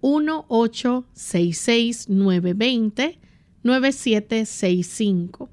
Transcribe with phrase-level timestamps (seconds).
[3.66, 5.48] 1-866-920-9765.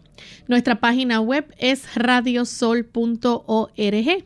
[0.48, 4.26] Nuestra página web es radiosol.org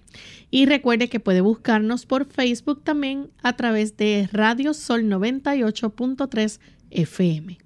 [0.52, 7.58] y recuerde que puede buscarnos por Facebook también a través de Radio Sol 98.3 FM.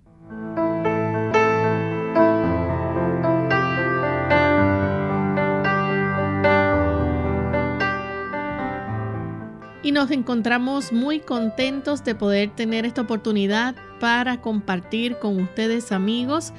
[9.88, 16.52] Y nos encontramos muy contentos de poder tener esta oportunidad para compartir con ustedes amigos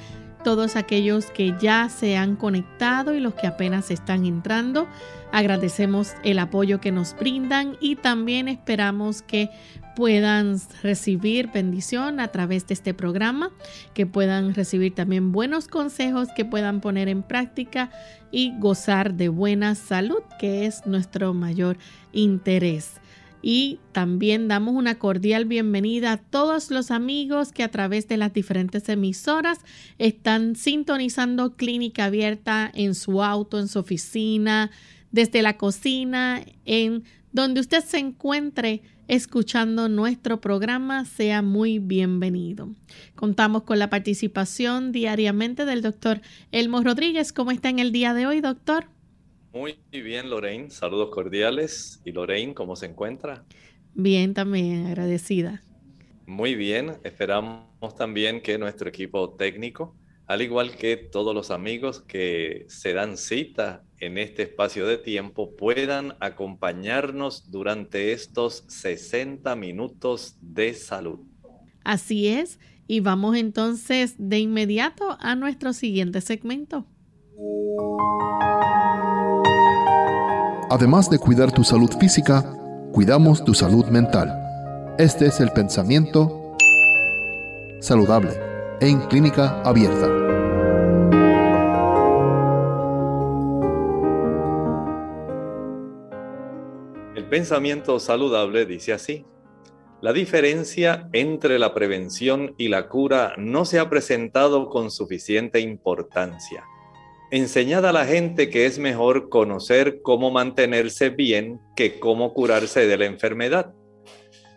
[0.43, 4.87] todos aquellos que ya se han conectado y los que apenas están entrando.
[5.31, 9.51] Agradecemos el apoyo que nos brindan y también esperamos que
[9.95, 13.51] puedan recibir bendición a través de este programa,
[13.93, 17.91] que puedan recibir también buenos consejos que puedan poner en práctica
[18.31, 21.77] y gozar de buena salud, que es nuestro mayor
[22.11, 22.99] interés.
[23.41, 28.33] Y también damos una cordial bienvenida a todos los amigos que a través de las
[28.33, 29.59] diferentes emisoras
[29.97, 34.71] están sintonizando Clínica Abierta en su auto, en su oficina,
[35.11, 42.69] desde la cocina, en donde usted se encuentre escuchando nuestro programa, sea muy bienvenido.
[43.15, 47.33] Contamos con la participación diariamente del doctor Elmo Rodríguez.
[47.33, 48.85] ¿Cómo está en el día de hoy, doctor?
[49.51, 50.69] Muy bien, Lorraine.
[50.69, 52.01] Saludos cordiales.
[52.05, 53.45] ¿Y Lorraine, cómo se encuentra?
[53.95, 55.63] Bien, también agradecida.
[56.27, 56.97] Muy bien.
[57.03, 59.95] Esperamos también que nuestro equipo técnico,
[60.27, 65.55] al igual que todos los amigos que se dan cita en este espacio de tiempo,
[65.55, 71.21] puedan acompañarnos durante estos 60 minutos de salud.
[71.83, 72.59] Así es.
[72.85, 76.85] Y vamos entonces de inmediato a nuestro siguiente segmento.
[80.71, 82.45] Además de cuidar tu salud física,
[82.91, 84.31] cuidamos tu salud mental.
[84.99, 86.55] Este es el pensamiento
[87.79, 88.33] saludable
[88.79, 90.05] en clínica abierta.
[97.15, 99.25] El pensamiento saludable dice así.
[100.01, 106.63] La diferencia entre la prevención y la cura no se ha presentado con suficiente importancia
[107.31, 112.97] Enseñad a la gente que es mejor conocer cómo mantenerse bien que cómo curarse de
[112.97, 113.71] la enfermedad.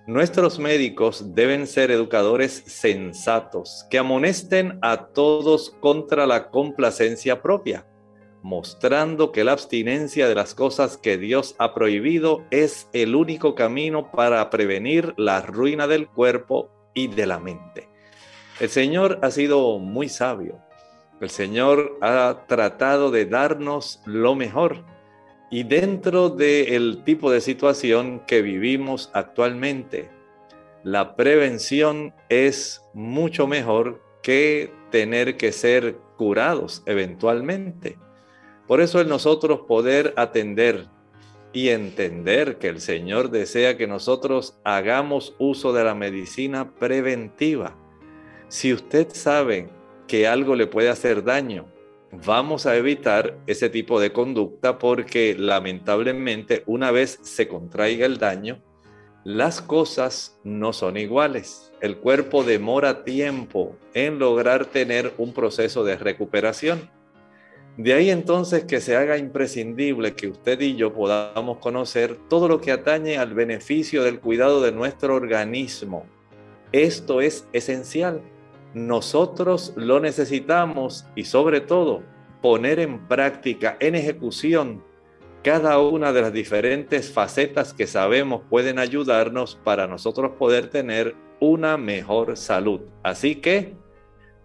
[0.07, 7.87] Nuestros médicos deben ser educadores sensatos que amonesten a todos contra la complacencia propia,
[8.43, 14.11] mostrando que la abstinencia de las cosas que Dios ha prohibido es el único camino
[14.11, 17.91] para prevenir la ruina del cuerpo y de la mente.
[18.61, 20.59] El Señor ha sido muy sabio
[21.23, 24.85] el Señor ha tratado de darnos lo mejor.
[25.51, 30.11] Y dentro del tipo de situación que vivimos actualmente,
[30.83, 37.99] la prevención es mucho mejor que tener que ser curados eventualmente.
[38.67, 40.87] Por eso el nosotros poder atender
[41.53, 47.77] y entender que el Señor desea que nosotros hagamos uso de la medicina preventiva.
[48.49, 49.69] Si usted sabe
[50.07, 51.67] que algo le puede hacer daño,
[52.13, 58.63] vamos a evitar ese tipo de conducta porque lamentablemente una vez se contraiga el daño,
[59.25, 61.73] las cosas no son iguales.
[61.81, 66.91] El cuerpo demora tiempo en lograr tener un proceso de recuperación.
[67.77, 72.61] De ahí entonces que se haga imprescindible que usted y yo podamos conocer todo lo
[72.61, 76.05] que atañe al beneficio del cuidado de nuestro organismo.
[76.73, 78.23] Esto es esencial.
[78.75, 82.03] Nosotros lo necesitamos y sobre todo
[82.41, 84.83] poner en práctica, en ejecución,
[85.43, 91.77] cada una de las diferentes facetas que sabemos pueden ayudarnos para nosotros poder tener una
[91.77, 92.81] mejor salud.
[93.03, 93.75] Así que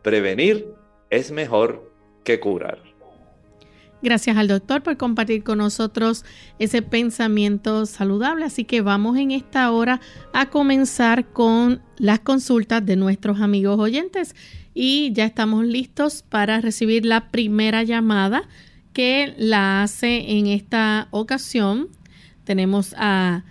[0.01, 0.73] prevenir
[1.09, 1.91] es mejor
[2.23, 2.86] que curar.
[4.01, 6.23] Gracias al doctor por compartir con nosotros
[6.59, 8.45] ese pensamiento saludable.
[8.45, 9.99] Así que vamos en esta hora
[10.33, 14.35] a comenzar con las consultas de nuestros amigos oyentes.
[14.75, 18.43] Y ya estamos listos para recibir la primera llamada
[18.93, 21.87] que la hace en esta ocasión.
[22.43, 23.43] Tenemos a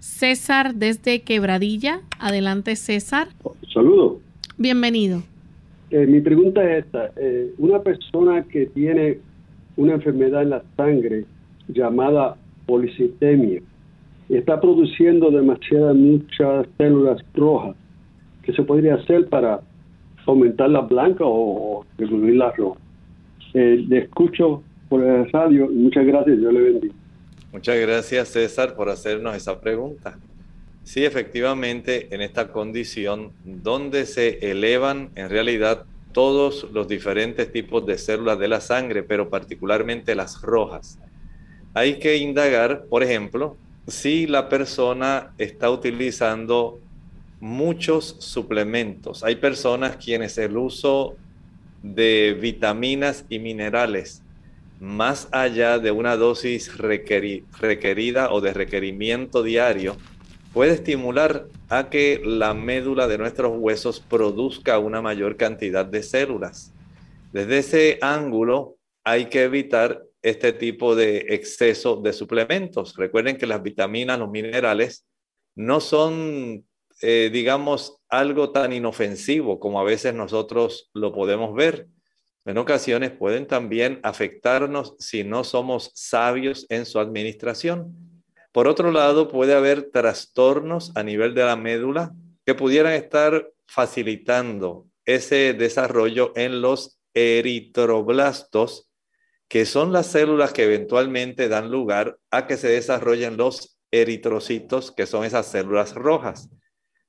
[0.00, 2.00] César desde Quebradilla.
[2.18, 3.28] Adelante, César.
[3.72, 4.18] Saludos.
[4.58, 5.22] Bienvenido.
[5.90, 7.10] Eh, mi pregunta es esta.
[7.16, 9.18] Eh, una persona que tiene
[9.78, 11.24] una enfermedad en la sangre
[11.68, 12.36] llamada
[12.66, 13.62] policitemia
[14.28, 17.76] y está produciendo demasiadas muchas células rojas,
[18.42, 19.60] ¿qué se podría hacer para
[20.26, 22.78] aumentar la blanca o, disminuir la roja?
[23.54, 25.68] Eh, le escucho por el radio.
[25.70, 26.94] Muchas gracias, yo le bendiga.
[27.52, 30.18] Muchas gracias, César, por hacernos esa pregunta.
[30.82, 37.98] Sí, efectivamente, en esta condición, donde se elevan en realidad todos los diferentes tipos de
[37.98, 40.98] células de la sangre, pero particularmente las rojas,
[41.74, 43.56] hay que indagar, por ejemplo,
[43.86, 46.78] si la persona está utilizando
[47.40, 49.22] muchos suplementos.
[49.22, 51.16] Hay personas quienes el uso
[51.82, 54.22] de vitaminas y minerales
[54.80, 59.96] más allá de una dosis requerida o de requerimiento diario,
[60.52, 66.72] puede estimular a que la médula de nuestros huesos produzca una mayor cantidad de células.
[67.32, 72.96] Desde ese ángulo hay que evitar este tipo de exceso de suplementos.
[72.96, 75.06] Recuerden que las vitaminas, los minerales,
[75.54, 76.64] no son,
[77.02, 81.88] eh, digamos, algo tan inofensivo como a veces nosotros lo podemos ver
[82.48, 87.94] en ocasiones pueden también afectarnos si no somos sabios en su administración.
[88.58, 92.12] Por otro lado, puede haber trastornos a nivel de la médula
[92.44, 98.90] que pudieran estar facilitando ese desarrollo en los eritroblastos,
[99.46, 105.06] que son las células que eventualmente dan lugar a que se desarrollen los eritrocitos, que
[105.06, 106.50] son esas células rojas.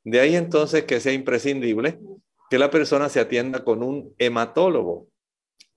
[0.03, 1.99] De ahí entonces que sea imprescindible
[2.51, 5.07] que la persona se atienda con un hematólogo,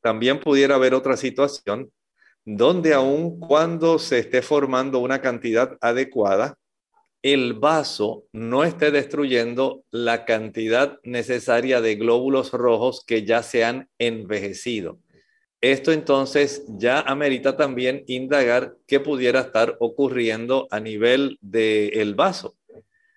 [0.02, 1.90] también pudiera haber otra situación
[2.44, 6.58] donde aun cuando se esté formando una cantidad adecuada,
[7.22, 13.88] el vaso no esté destruyendo la cantidad necesaria de glóbulos rojos que ya se han
[13.98, 14.98] envejecido.
[15.60, 22.56] Esto entonces ya amerita también indagar qué pudiera estar ocurriendo a nivel del vaso.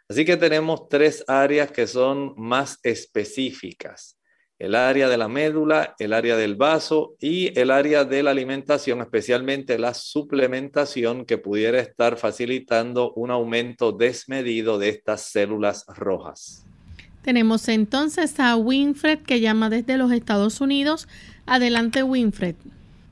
[0.08, 4.15] Así que tenemos tres áreas que son más específicas
[4.58, 9.02] el área de la médula, el área del vaso y el área de la alimentación,
[9.02, 16.66] especialmente la suplementación que pudiera estar facilitando un aumento desmedido de estas células rojas.
[17.22, 21.08] Tenemos entonces a Winfred que llama desde los Estados Unidos.
[21.46, 22.56] Adelante, Winfred.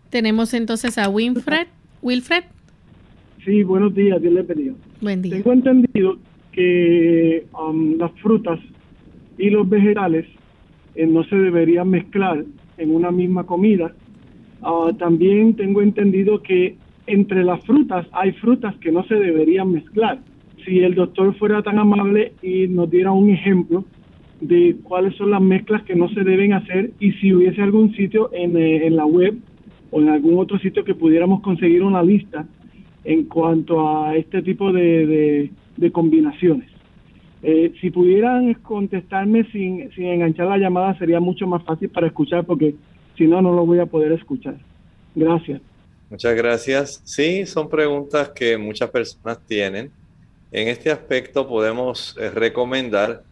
[0.09, 1.67] Tenemos entonces a Winfred.
[2.01, 2.43] Wilfred.
[3.43, 4.75] Sí, buenos días, Dios le pedido.
[5.01, 5.35] Buen día.
[5.35, 6.17] Tengo entendido
[6.51, 8.59] que um, las frutas
[9.37, 10.27] y los vegetales
[10.95, 12.43] eh, no se deberían mezclar
[12.77, 13.93] en una misma comida.
[14.61, 20.19] Ah, también tengo entendido que entre las frutas hay frutas que no se deberían mezclar.
[20.65, 23.83] Si el doctor fuera tan amable y nos diera un ejemplo
[24.39, 28.29] de cuáles son las mezclas que no se deben hacer y si hubiese algún sitio
[28.33, 29.35] en, eh, la web
[29.91, 32.45] o en algún otro sitio que pudiéramos conseguir una lista
[33.03, 35.49] en cuanto a este tipo de
[35.91, 36.72] combinaciones.
[37.45, 42.45] Eh, si pudieran contestarme sin, sin enganchar la llamada sería mucho más fácil para escuchar
[42.45, 42.73] porque
[43.17, 44.55] si no, no lo voy a poder escuchar.
[45.13, 45.61] Gracias.
[46.09, 47.01] Muchas gracias.
[47.03, 49.91] Sí, son preguntas que muchas personas tienen.
[50.51, 53.23] En este aspecto podemos eh, recomendar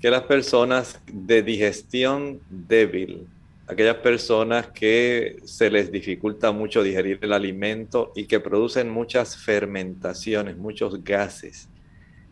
[0.00, 3.26] que las personas de digestión débil,
[3.66, 10.56] aquellas personas que se les dificulta mucho digerir el alimento y que producen muchas fermentaciones,
[10.56, 11.68] muchos gases,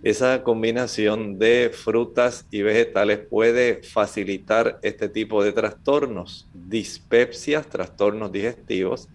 [0.05, 9.09] esa combinación de frutas y vegetales puede facilitar este tipo de trastornos, dispepsias, trastornos digestivos,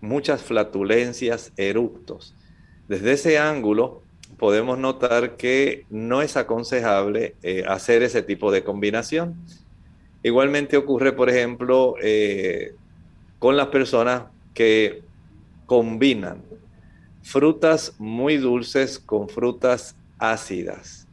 [0.00, 2.34] muchas flatulencias, eructos.
[2.88, 4.02] Desde ese ángulo
[4.36, 9.36] podemos notar que no es aconsejable eh, hacer ese tipo de combinación.
[10.24, 12.74] Igualmente ocurre, por ejemplo, eh,
[13.38, 15.02] con las personas que
[15.66, 16.42] combinan
[17.22, 21.08] frutas muy dulces con frutas ácidas.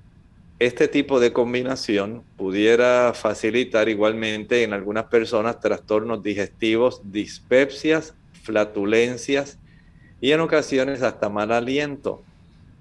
[0.60, 8.14] Este tipo de combinación pudiera facilitar igualmente en algunas personas trastornos digestivos, dispepsias,
[8.44, 9.58] flatulencias
[10.22, 12.22] y en ocasiones hasta mal aliento,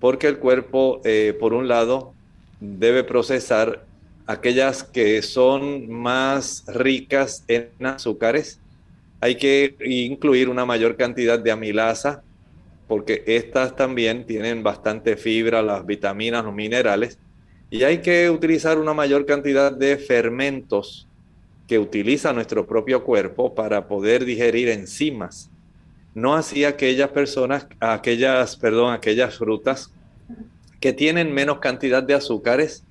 [0.01, 2.13] porque el cuerpo, eh, por un lado,
[2.61, 3.87] debe procesar
[4.27, 8.61] aquellas que son más ricas en azúcares.
[9.21, 12.23] Hay que incluir una mayor cantidad de amilasa,
[12.89, 17.19] porque estas también tienen bastante fibra, las vitaminas, los minerales,
[17.71, 21.07] y hay que utilizar una mayor cantidad de fermentos
[21.67, 25.51] que utiliza nuestro propio cuerpo para poder digerir enzimas.
[26.15, 29.93] No así aquellas personas, aquellas, perdón, aquellas frutas
[30.81, 32.85] que tienen menos cantidad de azúcares,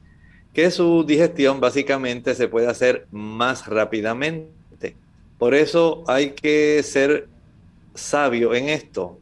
[0.54, 4.96] que su digestión básicamente se puede hacer más rápidamente.
[5.39, 7.27] Por eso hay que ser
[7.96, 9.20] sabio en esto.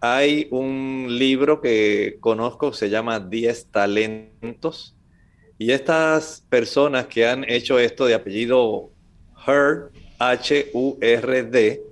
[0.00, 4.94] Hay un libro que conozco, se llama 10 talentos,
[5.58, 8.90] y estas personas que han hecho esto de apellido
[9.46, 11.82] Hurd, H-U-R-D,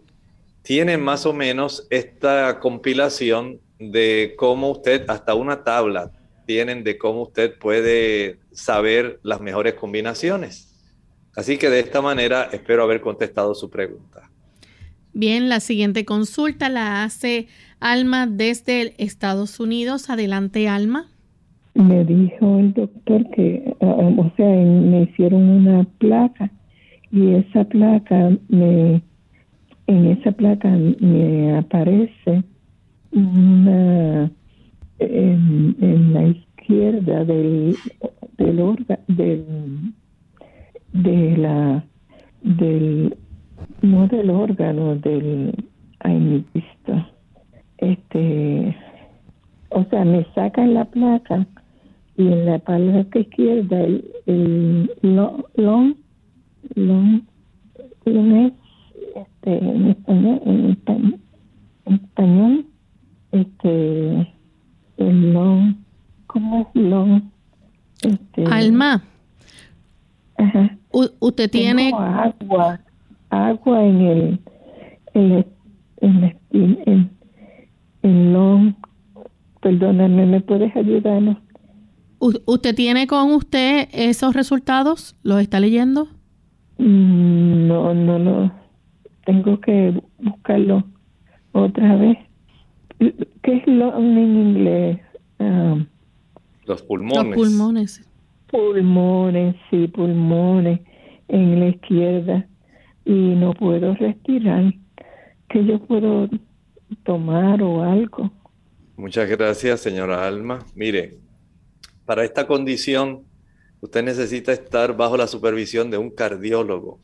[0.62, 6.10] tienen más o menos esta compilación de cómo usted, hasta una tabla,
[6.46, 10.74] tienen de cómo usted puede saber las mejores combinaciones.
[11.36, 14.30] Así que de esta manera espero haber contestado su pregunta.
[15.12, 17.46] Bien, la siguiente consulta la hace
[17.84, 20.08] Alma desde Estados Unidos.
[20.08, 21.04] Adelante, Alma.
[21.74, 26.50] Me dijo el doctor que, ah, o sea, me hicieron una placa
[27.12, 29.02] y esa placa me,
[29.86, 32.42] en esa placa me aparece
[33.12, 34.32] una
[34.98, 37.76] en, la izquierda del
[38.38, 39.44] del órgano del
[40.94, 41.84] de la
[42.40, 43.14] del
[43.82, 45.52] no del órgano del
[46.00, 46.46] ay
[47.92, 48.76] este
[49.70, 51.46] o sea me sacan la placa
[52.16, 55.94] y en la parte izquierda el, el long long,
[56.76, 57.22] long
[58.04, 58.52] es
[59.16, 61.20] este en español en español,
[61.86, 62.66] en español
[63.32, 64.32] este
[64.96, 65.74] el long
[66.26, 67.22] cómo es long
[68.02, 69.02] este, Alma
[70.38, 70.76] ajá.
[71.20, 72.80] usted tiene agua
[73.30, 74.40] agua en el
[75.14, 75.46] en el,
[76.00, 77.10] en, en,
[78.04, 78.74] en long
[79.60, 81.38] perdóname me puedes ayudarnos
[82.46, 85.14] ¿Usted tiene con usted esos resultados?
[85.22, 86.08] ¿Los está leyendo?
[86.78, 88.52] Mm, no, no, no.
[89.26, 90.84] Tengo que buscarlo
[91.52, 92.16] otra vez.
[92.98, 95.00] ¿Qué es lo en inglés?
[95.38, 95.76] Ah,
[96.64, 97.26] los pulmones.
[97.26, 98.10] Los pulmones.
[98.50, 100.80] Pulmones, sí, pulmones
[101.28, 102.46] en la izquierda
[103.04, 104.72] y no puedo respirar.
[105.48, 106.28] ¿Qué yo puedo
[107.04, 108.32] tomar o algo?
[108.96, 110.64] Muchas gracias, señora Alma.
[110.74, 111.18] Mire,
[112.04, 113.24] para esta condición,
[113.80, 117.00] usted necesita estar bajo la supervisión de un cardiólogo.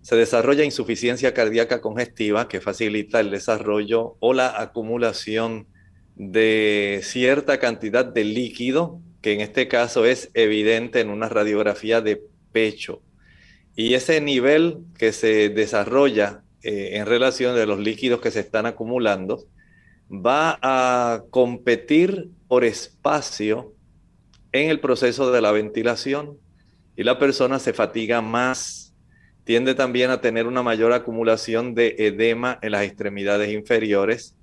[0.00, 5.66] Se desarrolla insuficiencia cardíaca congestiva que facilita el desarrollo o la acumulación
[6.16, 12.22] de cierta cantidad de líquido, que en este caso es evidente en una radiografía de
[12.52, 13.02] pecho.
[13.74, 18.66] Y ese nivel que se desarrolla eh, en relación de los líquidos que se están
[18.66, 19.44] acumulando
[20.10, 23.74] va a competir por espacio
[24.52, 26.38] en el proceso de la ventilación.
[26.96, 28.94] Y la persona se fatiga más,
[29.44, 34.36] tiende también a tener una mayor acumulación de edema en las extremidades inferiores.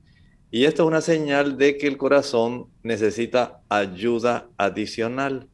[0.52, 5.48] Y esto es una señal de que el corazón necesita ayuda adicional.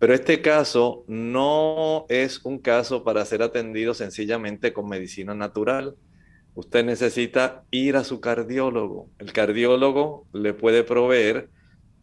[0.00, 5.94] Pero este caso no es un caso para ser atendido sencillamente con medicina natural.
[6.54, 9.10] Usted necesita ir a su cardiólogo.
[9.18, 11.50] El cardiólogo le puede proveer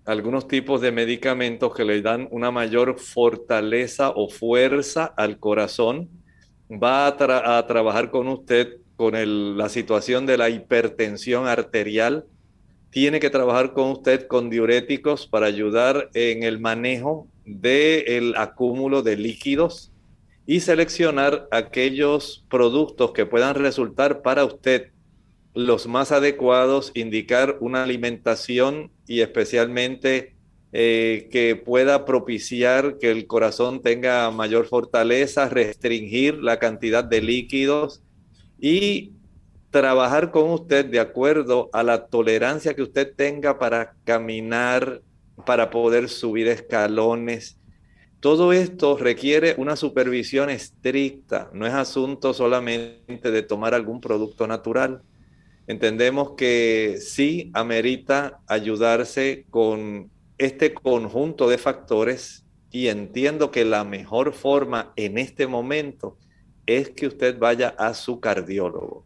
[0.06, 6.08] algunos tipos de medicamentos que le dan una mayor fortaleza o fuerza al corazón.
[6.72, 9.16] Va a, trabajar con usted con
[9.58, 12.26] la situación de la hipertensión arterial.
[12.92, 19.18] Tiene que trabajar con usted con diuréticos para ayudar en el manejo del acúmulo de
[19.18, 19.92] líquidos
[20.46, 24.92] y seleccionar aquellos productos que puedan resultar para usted
[25.54, 30.36] los más adecuados, indicar una alimentación y especialmente
[30.72, 38.04] eh, que pueda propiciar que el corazón tenga mayor fortaleza, restringir la cantidad de líquidos
[38.60, 39.14] y
[39.72, 45.02] trabajar con usted de acuerdo a la tolerancia que usted tenga para caminar,
[45.46, 47.58] para poder subir escalones.
[48.20, 55.04] Todo esto requiere una supervisión estricta, no es asunto solamente de tomar algún producto natural.
[55.68, 64.34] Entendemos que sí amerita ayudarse con este conjunto de factores y entiendo que la mejor
[64.34, 66.18] forma en este momento
[66.66, 69.06] es que usted vaya a su cardiólogo.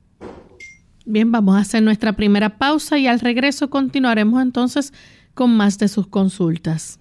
[1.06, 4.94] Bien, vamos a hacer nuestra primera pausa y al regreso continuaremos entonces
[5.42, 7.00] con más de sus consultas.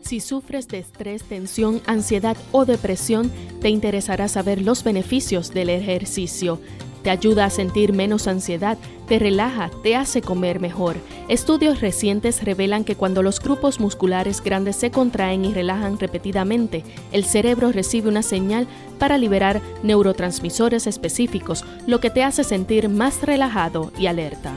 [0.00, 3.30] Si sufres de estrés, tensión, ansiedad o depresión,
[3.60, 6.58] te interesará saber los beneficios del ejercicio.
[7.02, 10.96] Te ayuda a sentir menos ansiedad, te relaja, te hace comer mejor.
[11.28, 17.26] Estudios recientes revelan que cuando los grupos musculares grandes se contraen y relajan repetidamente, el
[17.26, 18.66] cerebro recibe una señal
[18.98, 24.54] para liberar neurotransmisores específicos, lo que te hace sentir más relajado y alerta.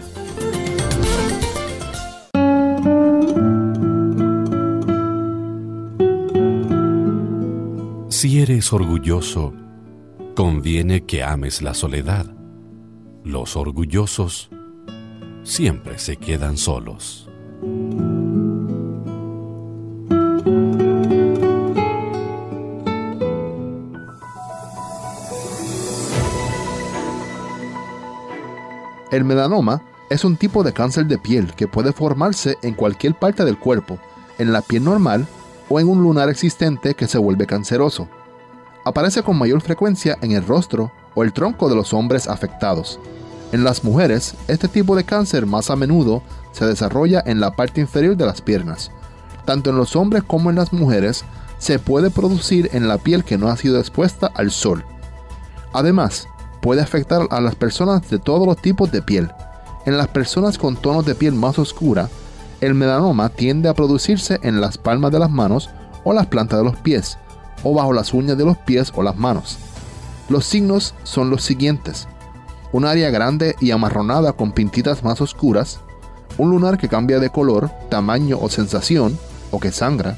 [8.23, 9.53] Si eres orgulloso,
[10.33, 12.25] conviene que ames la soledad.
[13.25, 14.49] Los orgullosos
[15.43, 17.29] siempre se quedan solos.
[29.11, 33.43] El melanoma es un tipo de cáncer de piel que puede formarse en cualquier parte
[33.43, 33.99] del cuerpo,
[34.37, 35.27] en la piel normal
[35.73, 38.07] o en un lunar existente que se vuelve canceroso
[38.85, 42.99] aparece con mayor frecuencia en el rostro o el tronco de los hombres afectados.
[43.51, 47.81] En las mujeres, este tipo de cáncer más a menudo se desarrolla en la parte
[47.81, 48.91] inferior de las piernas.
[49.45, 51.23] Tanto en los hombres como en las mujeres,
[51.57, 54.83] se puede producir en la piel que no ha sido expuesta al sol.
[55.71, 56.27] Además,
[56.62, 59.31] puede afectar a las personas de todos los tipos de piel.
[59.86, 62.09] En las personas con tonos de piel más oscura,
[62.65, 65.69] el melanoma tiende a producirse en las palmas de las manos
[66.06, 67.17] o las plantas de los pies,
[67.62, 69.58] o bajo las uñas de los pies o las manos.
[70.30, 72.08] Los signos son los siguientes.
[72.71, 75.82] Un área grande y amarronada con pintitas más oscuras,
[76.38, 79.17] un lunar que cambia de color, tamaño o sensación,
[79.52, 80.17] o que sangra,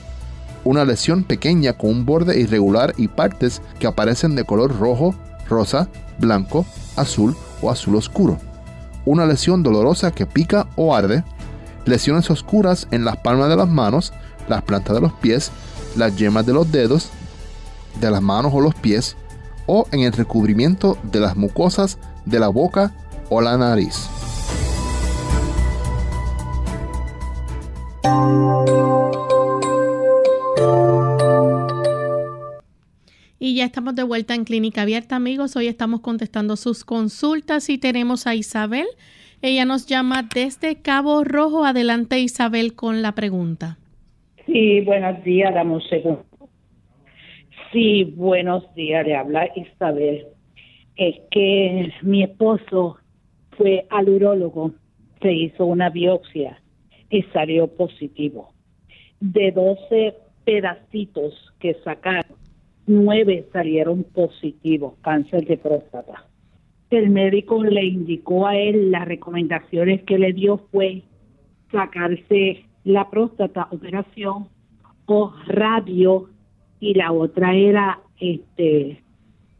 [0.63, 5.15] una lesión pequeña con un borde irregular y partes que aparecen de color rojo,
[5.49, 8.37] rosa, blanco, azul o azul oscuro,
[9.03, 11.23] una lesión dolorosa que pica o arde,
[11.85, 14.13] lesiones oscuras en las palmas de las manos,
[14.47, 15.51] las plantas de los pies,
[15.95, 17.09] las yemas de los dedos,
[17.99, 19.15] de las manos o los pies
[19.67, 22.93] o en el recubrimiento de las mucosas de la boca
[23.29, 24.09] o la nariz.
[33.37, 35.55] Y ya estamos de vuelta en Clínica Abierta, amigos.
[35.55, 38.87] Hoy estamos contestando sus consultas y tenemos a Isabel.
[39.47, 41.65] Ella nos llama desde Cabo Rojo.
[41.65, 43.77] Adelante, Isabel, con la pregunta.
[44.47, 46.25] Sí, buenos días, damos segundo.
[47.71, 50.25] Sí, buenos días, le habla Isabel.
[50.95, 52.97] Es que mi esposo
[53.55, 54.71] fue al urólogo,
[55.21, 56.59] se hizo una biopsia
[57.11, 58.51] y salió positivo.
[59.19, 62.35] De 12 pedacitos que sacaron,
[62.87, 66.25] nueve salieron positivos, cáncer de próstata.
[66.95, 71.03] El médico le indicó a él las recomendaciones que le dio fue
[71.69, 74.47] sacarse la próstata, operación
[75.05, 76.29] o radio
[76.79, 79.03] y la otra era este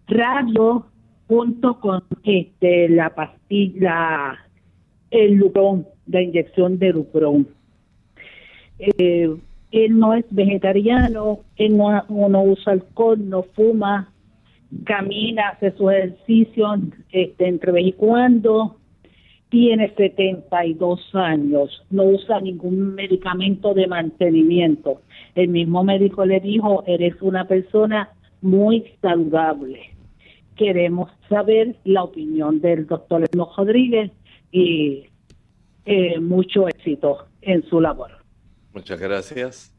[0.08, 0.86] radio
[1.28, 4.38] junto con este la pastilla
[5.12, 7.48] el lucrón la inyección de lucrón
[8.80, 9.36] eh,
[9.72, 14.14] él no es vegetariano él no, no usa alcohol no fuma
[14.84, 16.68] camina hace su ejercicio
[17.12, 18.78] este entre vez y cuando
[19.50, 25.02] tiene 72 años, no usa ningún medicamento de mantenimiento.
[25.36, 28.10] El mismo médico le dijo, eres una persona
[28.42, 29.82] muy saludable.
[30.56, 34.12] Queremos saber la opinión del doctor Eno Rodríguez
[34.52, 35.06] y
[35.86, 38.12] eh, mucho éxito en su labor.
[38.74, 39.75] Muchas gracias.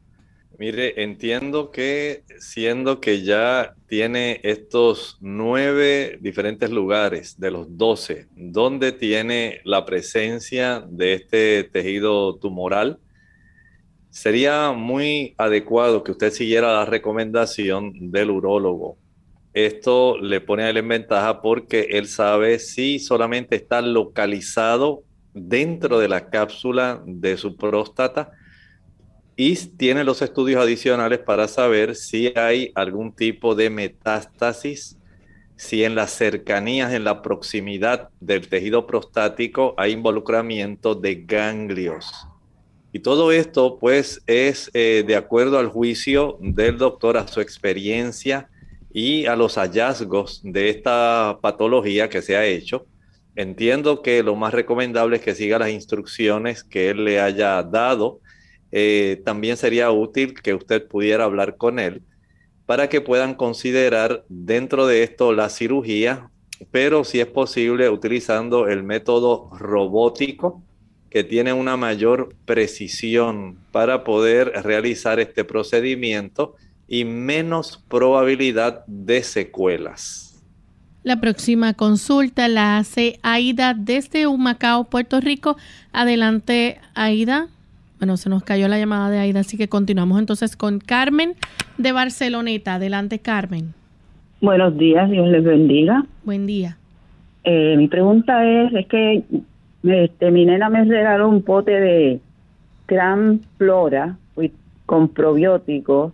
[0.59, 8.91] Mire, entiendo que siendo que ya tiene estos nueve diferentes lugares de los doce, donde
[8.91, 12.97] tiene la presencia de este tejido tumoral,
[14.09, 18.97] sería muy adecuado que usted siguiera la recomendación del urólogo.
[19.53, 25.03] Esto le pone a él en ventaja porque él sabe si solamente está localizado
[25.35, 28.31] dentro de la cápsula de su próstata
[29.39, 34.97] y tiene los estudios adicionales para saber si hay algún tipo de metástasis,
[35.55, 42.11] si en las cercanías, en la proximidad del tejido prostático hay involucramiento de ganglios.
[42.91, 48.49] Y todo esto pues es eh, de acuerdo al juicio del doctor, a su experiencia
[48.91, 52.87] y a los hallazgos de esta patología que se ha hecho.
[53.35, 58.19] Entiendo que lo más recomendable es que siga las instrucciones que él le haya dado
[58.71, 62.01] eh, también sería útil que usted pudiera hablar con él
[62.67, 66.29] para que puedan considerar dentro de esto la cirugía,
[66.69, 70.61] pero si es posible utilizando el método robótico
[71.09, 76.55] que tiene una mayor precisión para poder realizar este procedimiento
[76.89, 80.43] y menos probabilidad de secuelas.
[81.03, 85.55] La próxima consulta la hace Aida desde Humacao, Puerto Rico.
[85.93, 87.47] Adelante, Aida.
[87.99, 91.33] Bueno, se nos cayó la llamada de Aida, así que continuamos entonces con Carmen
[91.77, 92.75] de Barceloneta.
[92.75, 93.73] Adelante, Carmen.
[94.39, 96.05] Buenos días, Dios les bendiga.
[96.23, 96.77] Buen día.
[97.43, 99.23] Eh, mi pregunta es, es que
[99.83, 102.19] este, mi nena me regaló un pote de
[102.87, 104.17] Gran Flora
[104.85, 106.13] con probióticos,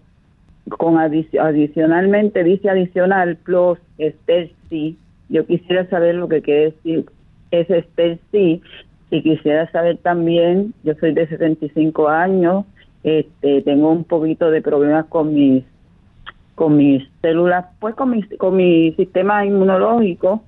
[0.67, 4.95] con adicionalmente dice adicional plus C.
[5.29, 7.05] Yo quisiera saber lo que quiere decir
[7.51, 8.61] ese C
[9.13, 12.65] y quisiera saber también, yo soy de 75 años,
[13.03, 15.63] este, tengo un poquito de problemas con mis
[16.55, 20.43] con mis células, pues con mi, con mi sistema inmunológico.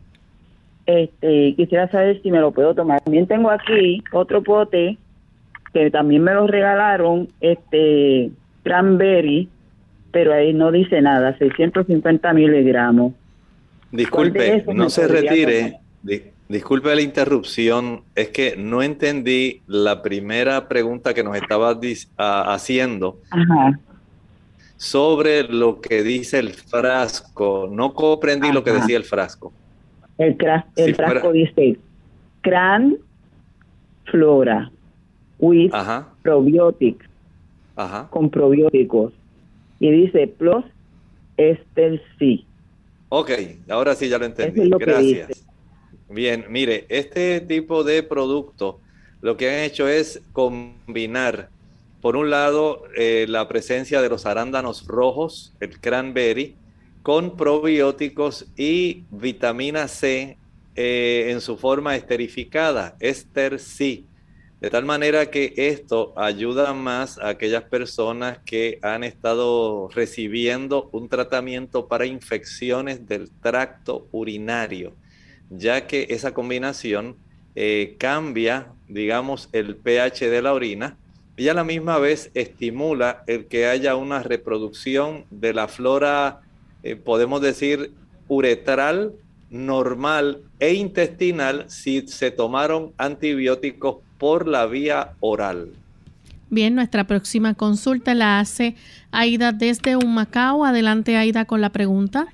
[0.88, 3.02] Este, quisiera saber si me lo puedo tomar.
[3.02, 4.98] También tengo aquí otro pote
[5.72, 8.32] que también me lo regalaron, este
[8.64, 9.48] cranberry,
[10.12, 13.14] pero ahí no dice nada, 650 miligramos.
[13.92, 15.80] Disculpe, no se retire.
[16.48, 21.76] Disculpe la interrupción, es que no entendí la primera pregunta que nos estaba
[22.54, 23.20] haciendo
[24.78, 27.68] sobre lo que dice el frasco.
[27.72, 29.52] No comprendí lo que decía el frasco.
[30.20, 30.38] El,
[30.96, 31.78] frasco dice
[32.42, 32.96] Cran
[34.06, 34.72] Flora
[35.40, 35.72] with
[36.22, 37.06] probiotics,
[38.12, 39.14] con probióticos.
[39.80, 40.64] Y dice Plus
[41.38, 42.46] Estel C.
[43.10, 43.32] Ok,
[43.68, 44.70] ahora sí ya lo entendí.
[44.70, 45.46] Gracias.
[46.10, 48.80] Bien, mire, este tipo de producto
[49.22, 51.50] lo que han hecho es combinar,
[52.00, 56.56] por un lado, eh, la presencia de los arándanos rojos, el cranberry,
[57.02, 60.38] con probióticos y vitamina C
[60.76, 64.04] eh, en su forma esterificada, Ester C.
[64.62, 71.10] De tal manera que esto ayuda más a aquellas personas que han estado recibiendo un
[71.10, 74.94] tratamiento para infecciones del tracto urinario
[75.50, 77.16] ya que esa combinación
[77.56, 80.98] eh, cambia, digamos, el pH de la orina
[81.38, 86.42] y a la misma vez estimula el que haya una reproducción de la flora,
[86.84, 87.92] eh, podemos decir,
[88.28, 89.14] uretral
[89.50, 95.72] normal e intestinal si se tomaron antibióticos por la vía oral.
[96.50, 98.76] Bien, nuestra próxima consulta la hace
[99.12, 100.64] Aida desde Humacao.
[100.64, 102.28] Adelante, Aida, con la pregunta.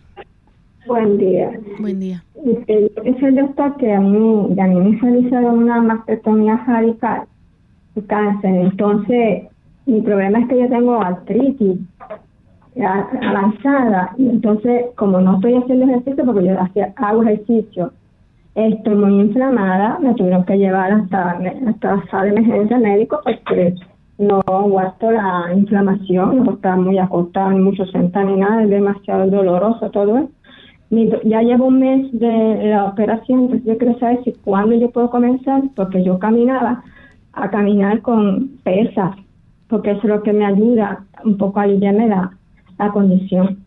[0.87, 1.51] Buen día.
[1.79, 2.23] Buen día.
[2.43, 7.23] Es el doctor que a mí, a mí me realizaron una mastectomía radical
[7.93, 8.55] de cáncer.
[8.55, 9.43] Entonces,
[9.85, 11.79] mi problema es que yo tengo artritis
[12.77, 14.13] avanzada.
[14.17, 16.57] Y entonces, como no estoy haciendo ejercicio, porque yo
[16.95, 17.91] hago ejercicio,
[18.55, 23.75] estoy muy inflamada, me tuvieron que llevar hasta, hasta la sala de emergencia médico porque
[24.17, 29.29] no aguanto la inflamación, no está muy acostada, ni mucho sentada ni nada, es demasiado
[29.29, 30.29] doloroso todo eso
[31.23, 35.09] ya llevo un mes de la operación, entonces yo quiero saber si cuándo yo puedo
[35.09, 36.83] comenzar, porque yo caminaba
[37.33, 39.15] a caminar con pesas,
[39.69, 42.37] porque eso es lo que me ayuda un poco a aliviarme la,
[42.77, 43.63] la condición.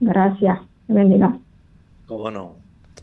[0.00, 1.36] Gracias, bendiga.
[2.06, 2.54] ¿Cómo no?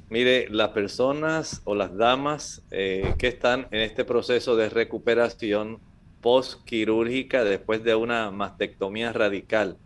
[0.09, 5.79] Mire, las personas o las damas eh, que están en este proceso de recuperación
[6.21, 9.77] postquirúrgica después de una mastectomía radical,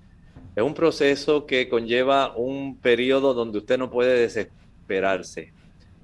[0.60, 5.54] es un proceso que conlleva un periodo donde usted no puede desesperarse.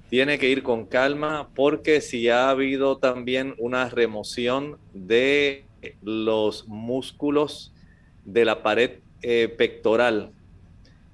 [0.08, 5.66] Tiene que ir con calma porque si ha habido también una remoción de
[6.02, 7.74] los músculos
[8.24, 10.30] de la pared eh, pectoral,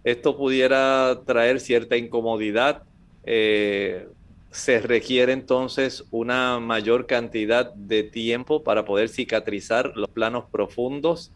[0.04, 2.84] esto pudiera traer cierta incomodidad.
[3.24, 4.06] Eh,
[4.52, 11.32] se requiere entonces una mayor cantidad de tiempo para poder cicatrizar los planos profundos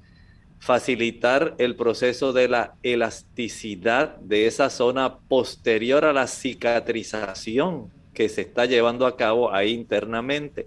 [0.59, 8.41] facilitar el proceso de la elasticidad de esa zona posterior a la cicatrización que se
[8.41, 10.67] está llevando a cabo ahí internamente.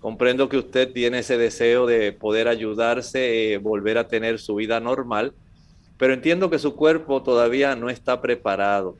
[0.00, 4.78] Comprendo que usted tiene ese deseo de poder ayudarse, eh, volver a tener su vida
[4.78, 5.34] normal,
[5.98, 8.96] pero entiendo que su cuerpo todavía no está preparado.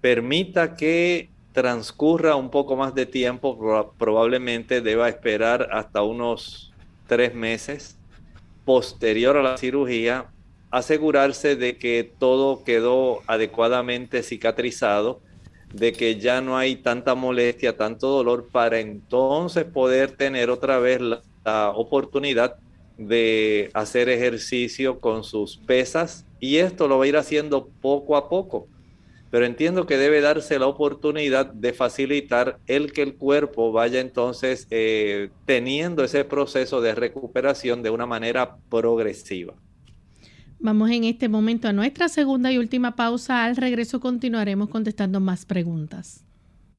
[0.00, 6.72] Permita que transcurra un poco más de tiempo, probablemente deba esperar hasta unos
[7.08, 7.97] tres meses
[8.68, 10.26] posterior a la cirugía,
[10.70, 15.22] asegurarse de que todo quedó adecuadamente cicatrizado
[15.72, 21.00] de que ya no hay tanta molestia, tanto dolor, para entonces poder tener otra vez
[21.00, 21.22] la,
[21.74, 22.56] oportunidad
[22.98, 28.28] de hacer ejercicio con sus pesas y esto lo va a ir haciendo poco a
[28.28, 28.66] poco.
[29.30, 34.66] Pero entiendo que debe darse la oportunidad de facilitar el que el cuerpo vaya entonces
[34.70, 39.54] eh, teniendo ese proceso de recuperación de una manera progresiva.
[40.60, 43.44] Vamos en este momento a nuestra segunda y última pausa.
[43.44, 46.24] Al regreso continuaremos contestando más preguntas.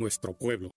[0.00, 0.70] nuestro pueblo.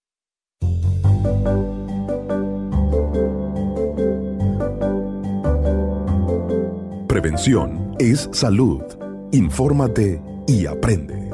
[7.07, 8.83] Prevención es salud.
[9.31, 11.31] Infórmate y aprende.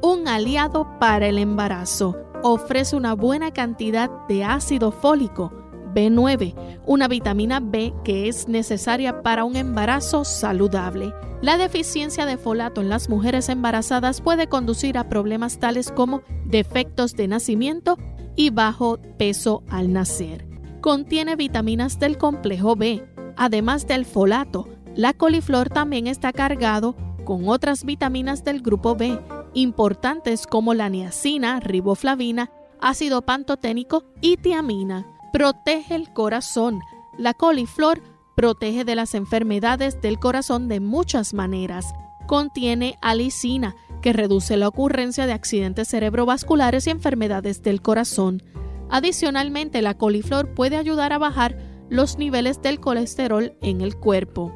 [0.00, 5.63] Un aliado para el embarazo ofrece una buena cantidad de ácido fólico
[5.94, 6.54] B9,
[6.86, 11.14] una vitamina B que es necesaria para un embarazo saludable.
[11.40, 17.14] La deficiencia de folato en las mujeres embarazadas puede conducir a problemas tales como defectos
[17.14, 17.98] de nacimiento
[18.36, 20.46] y bajo peso al nacer.
[20.80, 23.04] Contiene vitaminas del complejo B,
[23.36, 24.68] además del folato.
[24.96, 29.18] La coliflor también está cargado con otras vitaminas del grupo B,
[29.54, 36.78] importantes como la niacina, riboflavina, ácido pantoténico y tiamina protege el corazón.
[37.18, 38.00] La coliflor
[38.36, 41.92] protege de las enfermedades del corazón de muchas maneras.
[42.28, 48.44] Contiene alicina, que reduce la ocurrencia de accidentes cerebrovasculares y enfermedades del corazón.
[48.90, 51.58] Adicionalmente, la coliflor puede ayudar a bajar
[51.90, 54.52] los niveles del colesterol en el cuerpo.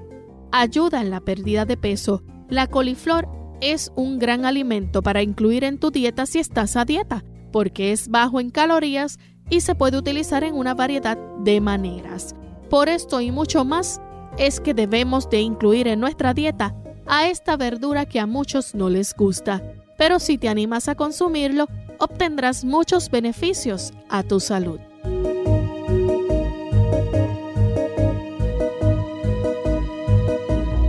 [0.52, 2.22] Ayuda en la pérdida de peso.
[2.48, 3.28] La coliflor
[3.60, 8.08] es un gran alimento para incluir en tu dieta si estás a dieta, porque es
[8.10, 9.18] bajo en calorías
[9.50, 12.34] y se puede utilizar en una variedad de maneras.
[12.70, 14.00] Por esto y mucho más
[14.36, 16.74] es que debemos de incluir en nuestra dieta
[17.06, 19.62] a esta verdura que a muchos no les gusta,
[19.96, 21.66] pero si te animas a consumirlo,
[21.98, 24.78] obtendrás muchos beneficios a tu salud.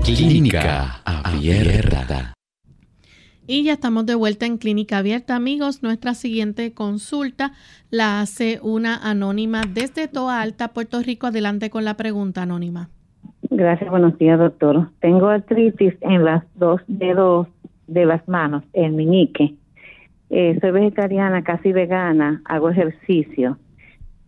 [0.04, 2.34] Clínica Abierta.
[3.52, 5.82] Y ya estamos de vuelta en Clínica Abierta, amigos.
[5.82, 7.54] Nuestra siguiente consulta
[7.90, 11.26] la hace una anónima desde Toa Alta, Puerto Rico.
[11.26, 12.90] Adelante con la pregunta anónima.
[13.50, 14.92] Gracias, buenos días, doctor.
[15.00, 17.48] Tengo artritis en las dos dedos
[17.88, 19.56] de las manos, el meñique.
[20.30, 23.58] Eh, soy vegetariana, casi vegana, hago ejercicio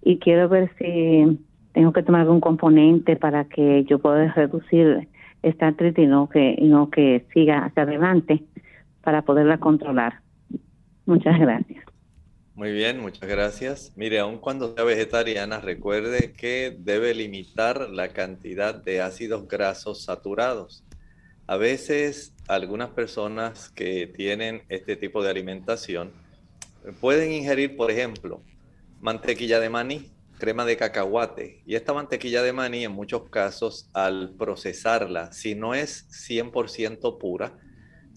[0.01, 1.39] y quiero ver si
[1.73, 5.07] tengo que tomar algún componente para que yo pueda reducir
[5.43, 8.43] esta artritis y no que, y no que siga hacia adelante
[9.01, 10.21] para poderla controlar.
[11.05, 11.83] Muchas gracias.
[12.53, 13.93] Muy bien, muchas gracias.
[13.95, 20.83] Mire, aun cuando sea vegetariana, recuerde que debe limitar la cantidad de ácidos grasos saturados.
[21.47, 26.11] A veces algunas personas que tienen este tipo de alimentación
[26.99, 28.41] pueden ingerir, por ejemplo,
[28.99, 31.61] mantequilla de maní, crema de cacahuate.
[31.65, 37.57] Y esta mantequilla de maní en muchos casos al procesarla, si no es 100% pura,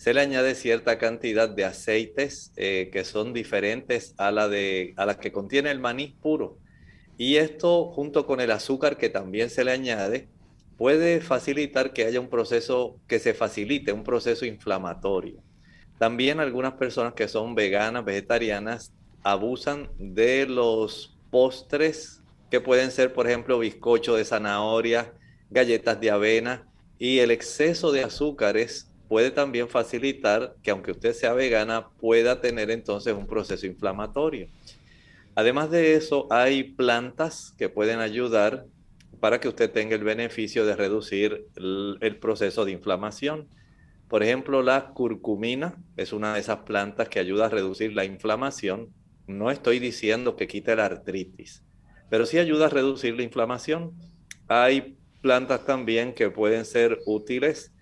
[0.04, 5.06] se le añade cierta cantidad de aceites eh, que son diferentes a la, de, a
[5.06, 6.58] la que contiene el maní puro.
[7.16, 10.28] Y esto, junto con el azúcar que también se le añade,
[10.76, 15.42] puede facilitar que haya un proceso, que se facilite un proceso inflamatorio.
[15.98, 23.26] También algunas personas que son veganas, vegetarianas, abusan de los postres que pueden ser, por
[23.26, 25.14] ejemplo, bizcocho de zanahoria,
[25.48, 31.32] galletas de avena y el exceso de azúcares puede también facilitar que aunque usted sea
[31.32, 34.48] vegana, pueda tener entonces un proceso inflamatorio.
[35.34, 38.66] Además de eso, hay plantas que pueden ayudar
[39.20, 43.48] para que usted tenga el beneficio de reducir el, proceso de inflamación.
[44.08, 48.92] Por ejemplo, la curcumina es una de esas plantas que ayuda a reducir la inflamación.
[49.26, 51.62] no estoy diciendo que quite la artritis,
[52.10, 53.92] pero sí ayuda a reducir la inflamación.
[54.48, 57.72] Hay plantas también que pueden ser útiles,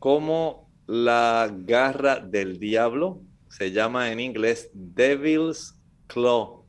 [0.00, 3.20] como la garra del diablo,
[3.50, 6.64] se llama en inglés Devil's Claw.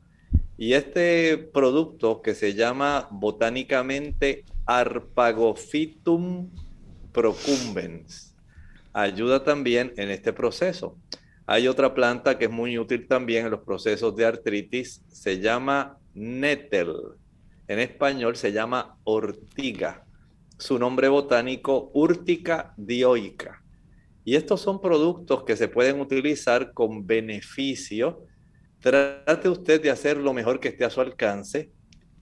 [0.58, 6.50] Y este producto que se llama botánicamente Arpagophytum
[7.12, 8.36] procumbens
[8.92, 10.98] ayuda también en este proceso.
[11.46, 15.98] Hay otra planta que es muy útil también en los procesos de artritis, se llama
[16.14, 17.16] nettle.
[17.68, 20.04] En español se llama ortiga.
[20.58, 23.62] Su nombre botánico, Urtica dioica.
[24.24, 28.24] Y estos son productos que se pueden utilizar con beneficio.
[28.80, 31.70] Trate usted de hacer lo mejor que esté a su alcance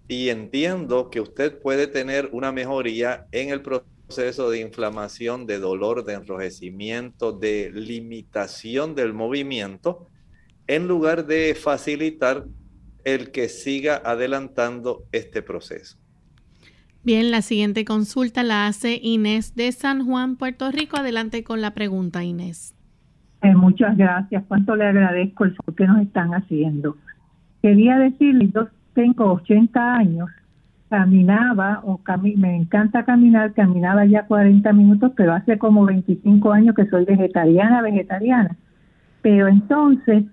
[0.08, 6.04] y entiendo que usted puede tener una mejoría en el proceso de inflamación, de dolor,
[6.04, 10.06] de enrojecimiento, de limitación del movimiento,
[10.66, 12.46] en lugar de facilitar
[13.04, 15.98] el que siga adelantando este proceso.
[17.08, 20.98] Bien, la siguiente consulta la hace Inés de San Juan, Puerto Rico.
[20.98, 22.74] Adelante con la pregunta, Inés.
[23.40, 24.44] Eh, muchas gracias.
[24.46, 26.98] Cuánto le agradezco el que nos están haciendo.
[27.62, 30.28] Quería decirle, yo tengo 80 años
[30.90, 31.98] caminaba o
[32.36, 37.80] me encanta caminar, caminaba ya 40 minutos, pero hace como 25 años que soy vegetariana,
[37.80, 38.54] vegetariana.
[39.22, 40.24] Pero entonces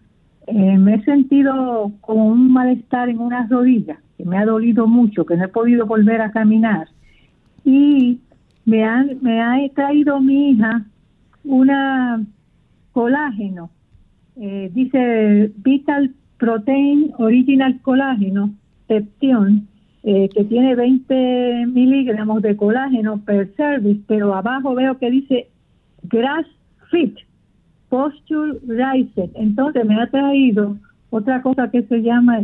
[0.47, 5.25] eh, me he sentido como un malestar en una rodilla, que me ha dolido mucho,
[5.25, 6.87] que no he podido volver a caminar.
[7.63, 8.19] Y
[8.65, 10.85] me, han, me ha traído mi hija
[11.43, 12.23] una
[12.91, 13.71] colágeno,
[14.35, 18.51] eh, dice Vital Protein Original Colágeno,
[18.87, 19.67] Peption,
[20.03, 25.47] eh, que tiene 20 miligramos de colágeno per service, pero abajo veo que dice
[26.03, 26.45] Grass
[26.91, 27.17] Fit
[27.95, 29.31] Posture Rise.
[29.35, 30.75] Entonces me ha traído
[31.11, 32.41] otra cosa que se llama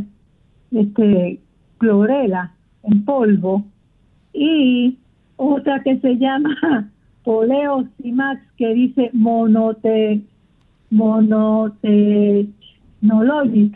[0.71, 1.41] este
[1.77, 3.65] clorela en polvo
[4.33, 4.97] y
[5.35, 6.89] otra que se llama
[7.25, 10.21] Poleo Cimax que dice monote
[10.89, 13.75] monotechnologic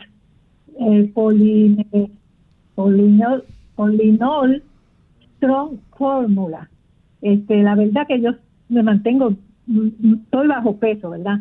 [0.80, 1.86] eh, poline,
[2.74, 4.62] polinol, con linol
[5.36, 6.70] strong fórmula.
[7.20, 8.30] Este, la verdad que yo
[8.70, 9.32] me mantengo,
[9.66, 11.40] mm, mm, estoy bajo peso, ¿verdad?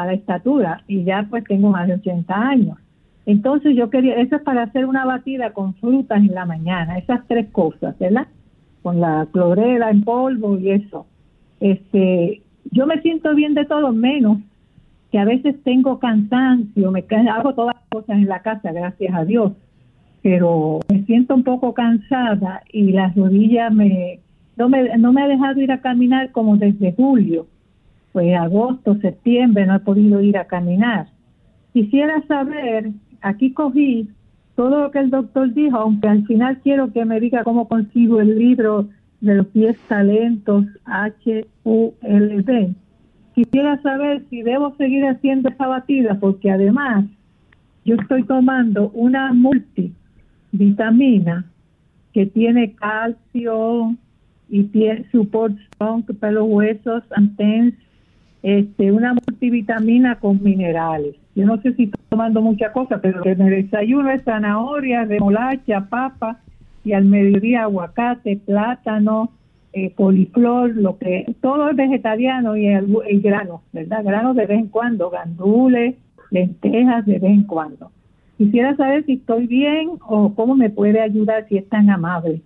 [0.00, 2.78] Para estatura y ya pues tengo más de 80 años.
[3.26, 7.20] Entonces yo quería, eso es para hacer una batida con frutas en la mañana, esas
[7.28, 8.26] tres cosas, ¿verdad?
[8.82, 11.04] Con la clorela en polvo y eso.
[11.60, 14.38] Este, yo me siento bien de todo menos
[15.12, 19.26] que a veces tengo cansancio, me hago todas las cosas en la casa, gracias a
[19.26, 19.52] Dios,
[20.22, 24.20] pero me siento un poco cansada y las rodillas me
[24.56, 27.46] no me no me ha dejado ir a caminar como desde julio
[28.12, 31.08] pues agosto septiembre no he podido ir a caminar.
[31.72, 34.08] Quisiera saber aquí cogí
[34.56, 38.20] todo lo que el doctor dijo aunque al final quiero que me diga cómo consigo
[38.20, 38.88] el libro
[39.20, 42.74] de los 10 talentos H U L D.
[43.34, 47.04] Quisiera saber si debo seguir haciendo esa batida porque además
[47.84, 49.92] yo estoy tomando una multi
[50.52, 51.44] vitamina
[52.12, 53.94] que tiene calcio
[54.48, 57.74] y tiene support strong los huesos, antenas,
[58.42, 61.16] este, una multivitamina con minerales.
[61.34, 65.88] Yo no sé si estoy tomando mucha cosa, pero en el desayuno es zanahoria, remolacha,
[65.88, 66.40] papa
[66.84, 69.30] y al mediodía aguacate, plátano,
[69.72, 74.02] eh, poliflor, lo que todo es vegetariano y el, el grano, ¿verdad?
[74.02, 75.94] Granos de vez en cuando, gandules,
[76.30, 77.92] lentejas de vez en cuando.
[78.36, 82.40] Quisiera saber si estoy bien o cómo me puede ayudar si es tan amable.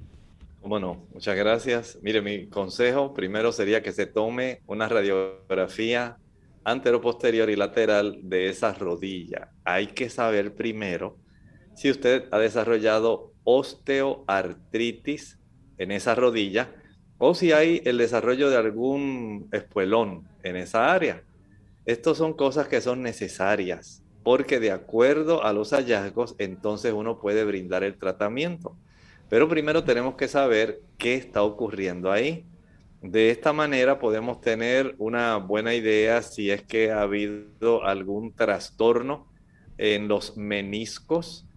[0.67, 1.99] Bueno, muchas gracias.
[2.01, 6.17] Mire, mi consejo primero sería que se tome una radiografía
[6.65, 9.51] antero-posterior y lateral de esa rodilla.
[9.65, 11.19] Hay que saber primero
[11.75, 15.39] si usted ha desarrollado osteoartritis
[15.77, 16.73] en esa rodilla
[17.19, 21.25] o si hay el desarrollo de algún espuelón en esa área.
[21.85, 27.45] Estas son cosas que son necesarias porque de acuerdo a los hallazgos, entonces uno puede
[27.45, 28.79] brindar el tratamiento.
[29.35, 32.47] Pero primero tenemos que saber qué está ocurriendo ahí.
[33.03, 39.27] De esta manera podemos tener una buena idea si es que ha habido algún trastorno
[39.77, 41.49] en los meniscos,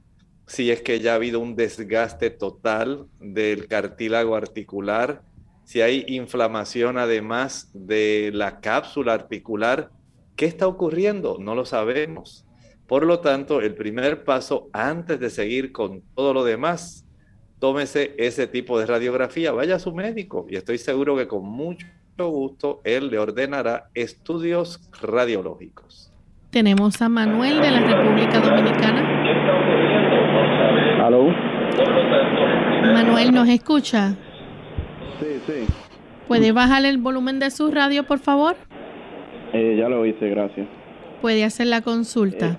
[0.48, 5.22] si es que ya ha habido un desgaste total del cartílago articular,
[5.64, 9.92] si hay inflamación además de la cápsula articular.
[10.36, 11.38] ¿Qué está ocurriendo?
[11.40, 12.44] No lo sabemos.
[12.88, 17.07] Por lo tanto, el primer paso antes de seguir con todo lo demás,
[17.60, 21.88] tómese ese tipo de radiografía, vaya a su médico y estoy seguro que con mucho
[22.18, 26.12] gusto él le ordenará estudios radiológicos.
[26.50, 29.18] Tenemos a Manuel de la República Dominicana.
[31.06, 31.28] ¿Aló?
[32.94, 34.16] Manuel, ¿nos escucha?
[35.20, 35.66] Sí, sí.
[36.28, 38.56] ¿Puede bajar el volumen de su radio, por favor?
[39.54, 40.68] Eh, ya lo hice, gracias.
[41.22, 42.58] Puede hacer la consulta.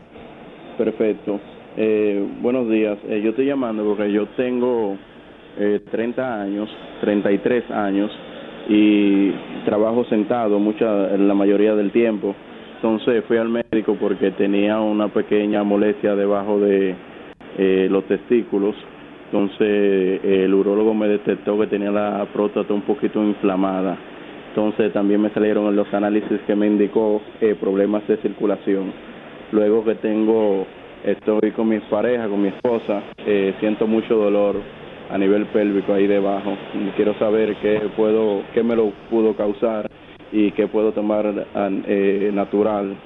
[0.76, 1.40] Perfecto.
[1.81, 2.99] Eh, buenos días.
[3.09, 4.97] Eh, yo estoy llamando porque yo tengo
[5.57, 6.68] eh, 30 años,
[7.03, 8.11] 33 años
[8.68, 9.31] y
[9.64, 12.35] trabajo sentado mucha la mayoría del tiempo.
[12.74, 16.97] Entonces fui al médico porque tenía una pequeña molestia debajo de
[17.59, 18.74] eh, los testículos.
[19.26, 23.97] Entonces el urólogo me detectó que tenía la próstata un poquito inflamada.
[24.49, 28.93] Entonces también me salieron los análisis que me indicó eh, problemas de circulación.
[29.53, 30.66] Luego que tengo,
[31.05, 34.57] estoy con mi pareja, con mi esposa, eh, siento mucho dolor
[35.11, 36.57] a nivel pélvico ahí debajo.
[36.96, 39.90] Quiero saber qué puedo, qué me lo pudo causar
[40.32, 41.46] y qué puedo tomar
[41.86, 42.96] eh, natural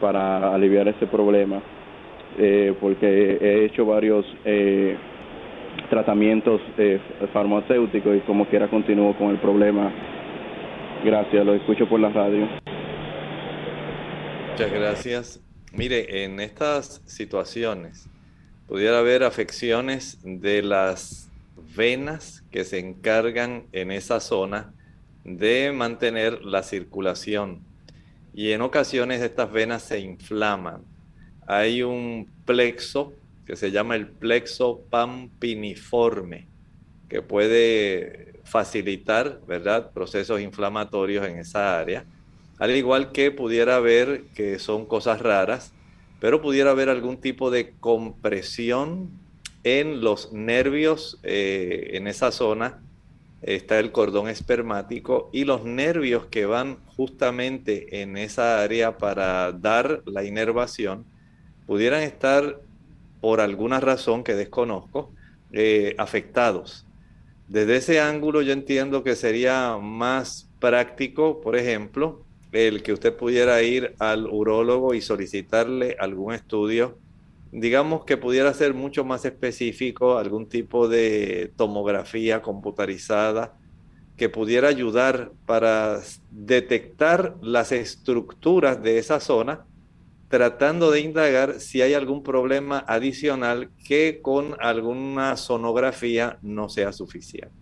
[0.00, 1.60] para aliviar ese problema.
[2.38, 4.24] Eh, porque he hecho varios
[5.90, 6.60] tratamientos
[7.32, 9.90] farmacéuticos y como quiera continúo con el problema.
[11.04, 12.46] Gracias, lo escucho por la radio.
[14.50, 15.47] Muchas gracias.
[15.72, 18.08] Mire, en estas situaciones
[18.66, 21.28] pudiera haber afecciones de las
[21.76, 24.72] venas que se encargan en esa zona
[25.24, 27.60] de mantener la circulación.
[28.34, 30.82] Y en ocasiones estas venas se inflaman.
[31.46, 33.12] Hay un plexo
[33.46, 36.46] que se llama el plexo pampiniforme,
[37.08, 42.04] que puede facilitar, ¿verdad?, procesos inflamatorios en esa área.
[42.58, 45.72] Al igual que pudiera haber, que son cosas raras,
[46.20, 49.10] pero pudiera haber algún tipo de compresión
[49.64, 52.80] en los nervios eh, en esa zona
[53.42, 60.02] está el cordón espermático y los nervios que van justamente en esa área para dar
[60.06, 61.04] la inervación
[61.66, 62.60] pudieran estar
[63.20, 65.12] por alguna razón que desconozco
[65.52, 66.84] eh, afectados.
[67.46, 73.62] Desde ese ángulo yo entiendo que sería más práctico, por ejemplo, el que usted pudiera
[73.62, 76.98] ir al urólogo y solicitarle algún estudio
[77.52, 83.54] digamos que pudiera ser mucho más específico, algún tipo de tomografía computarizada
[84.16, 89.64] que pudiera ayudar para detectar las estructuras de esa zona,
[90.28, 97.54] tratando de indagar si hay algún problema adicional que con alguna sonografía no sea suficiente.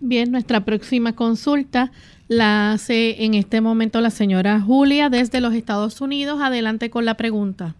[0.00, 1.92] Bien, nuestra próxima consulta
[2.32, 6.40] la hace en este momento la señora Julia desde los Estados Unidos.
[6.42, 7.74] Adelante con la pregunta.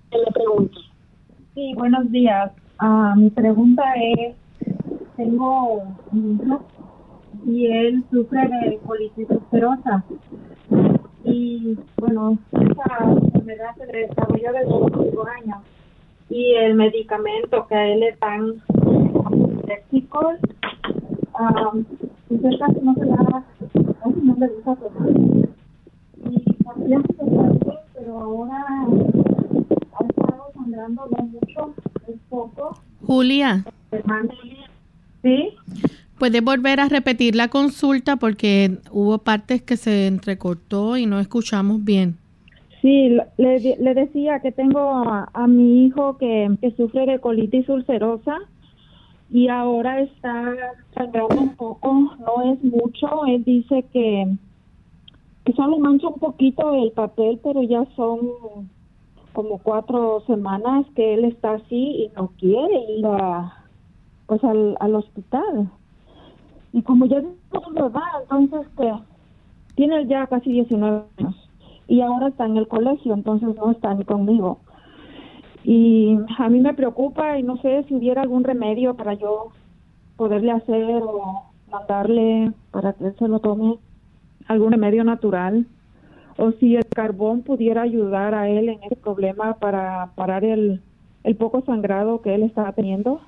[1.55, 2.53] Sí, buenos días.
[2.79, 4.35] Ah, mi pregunta es,
[5.17, 5.83] tengo
[6.13, 6.65] un hijo
[7.47, 10.05] y él sufre de colitis ulcerosa.
[11.25, 15.59] Y bueno, esa enfermedad se desarrolló desde los 5 años.
[16.29, 18.63] Y el medicamento que a él le dan,
[19.67, 20.39] Lexicol,
[21.39, 21.85] um,
[22.59, 23.52] casi no se casi
[24.11, 24.77] no le gusta.
[26.31, 28.87] Y tiempo se pero ahora
[30.87, 31.75] mucho,
[32.29, 32.79] poco.
[33.07, 33.65] Julia.
[35.23, 35.51] ¿Sí?
[36.19, 41.85] ¿Puede volver a repetir la consulta porque hubo partes que se entrecortó y no escuchamos
[41.85, 42.17] bien?
[42.81, 47.69] Sí, le, le decía que tengo a, a mi hijo que, que, sufre de colitis
[47.69, 48.39] ulcerosa
[49.33, 50.55] y ahora está
[50.95, 53.25] sangrando un poco, no es mucho.
[53.27, 54.37] Él dice que,
[55.45, 58.21] que solo mancha un poquito el papel, pero ya son
[59.33, 63.65] como cuatro semanas que él está así y no quiere ir a,
[64.27, 65.71] pues al, al hospital.
[66.75, 68.93] Y como ya no lo va, entonces que
[69.77, 71.49] tiene ya casi 19 años
[71.89, 74.59] y ahora está en el colegio, entonces no está ni conmigo.
[75.65, 79.53] Y a mí me preocupa y no sé si hubiera algún remedio para yo
[80.17, 83.79] poderle hacer o mandarle para que él se lo tome,
[84.47, 85.67] algún remedio natural
[86.37, 90.81] o si el carbón pudiera ayudar a él en ese problema para parar el,
[91.25, 93.21] el poco sangrado que él está teniendo.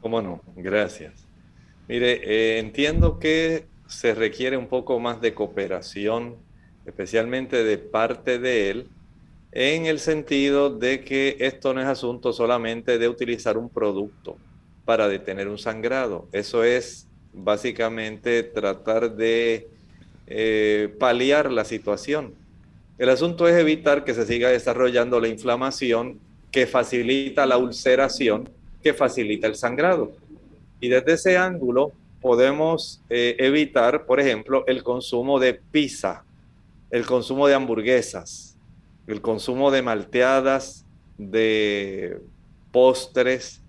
[0.00, 0.40] ¿Cómo no?
[0.56, 1.26] Gracias.
[1.88, 6.36] Mire, eh, entiendo que se requiere un poco más de cooperación,
[6.86, 8.88] especialmente de parte de él,
[9.52, 14.38] en el sentido de que esto no es asunto solamente de utilizar un producto
[14.86, 16.26] para detener un sangrado.
[16.32, 19.68] Eso es básicamente tratar de
[20.26, 22.34] eh, paliar la situación.
[22.98, 26.18] El asunto es evitar que se siga desarrollando la inflamación
[26.50, 28.48] que facilita la ulceración,
[28.82, 30.12] que facilita el sangrado.
[30.80, 36.24] Y desde ese ángulo podemos eh, evitar, por ejemplo, el consumo de pizza,
[36.90, 38.51] el consumo de hamburguesas,
[39.06, 40.86] el consumo de malteadas,
[41.18, 42.20] de
[42.70, 43.62] postres,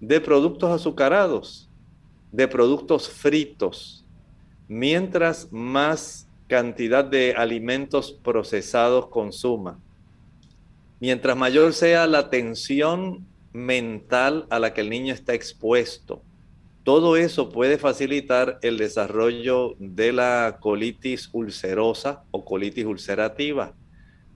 [0.00, 1.68] de productos azucarados,
[2.32, 4.04] de productos fritos.
[4.68, 9.78] Mientras más cantidad de alimentos procesados consuma,
[11.00, 16.22] mientras mayor sea la tensión mental a la que el niño está expuesto,
[16.84, 23.74] todo eso puede facilitar el desarrollo de la colitis ulcerosa o colitis ulcerativa.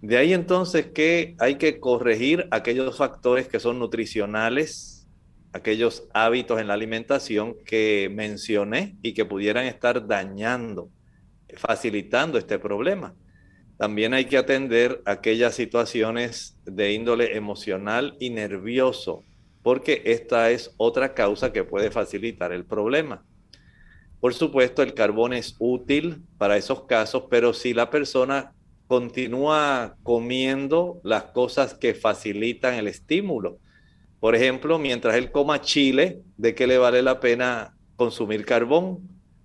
[0.02, 5.08] De ahí entonces que hay que corregir aquellos factores que son nutricionales,
[5.52, 10.90] aquellos hábitos en la alimentación que mencioné y que pudieran estar dañando,
[11.54, 13.14] facilitando este problema.
[13.78, 19.22] También hay que atender aquellas situaciones de índole emocional y nervioso,
[19.62, 23.24] porque esta es otra causa que puede facilitar el problema.
[24.18, 28.52] Por supuesto, el carbón es útil para esos casos, pero si la persona
[28.92, 33.58] continúa comiendo las cosas que facilitan el estímulo.
[34.20, 38.98] Por ejemplo, mientras él coma chile, ¿de qué le vale la pena consumir carbón?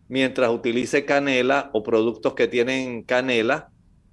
[0.09, 3.69] Mientras utilice canela o productos que tienen canela,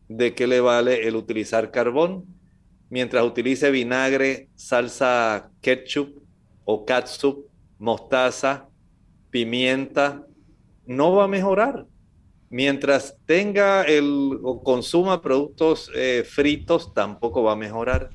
[0.06, 2.26] ¿de qué le vale el utilizar carbón?
[2.88, 6.22] Mientras utilice vinagre, salsa ketchup
[6.64, 7.44] o catsup,
[7.80, 8.68] mostaza,
[9.30, 10.24] pimienta,
[10.86, 11.86] no va a mejorar
[12.50, 18.10] mientras tenga el o consuma productos eh, fritos, tampoco va a mejorar.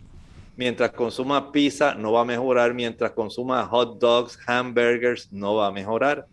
[0.56, 2.74] Mientras consuma pizza, no va a mejorar.
[2.74, 6.28] Mientras consuma hot dogs, hamburgers, no va a mejorar.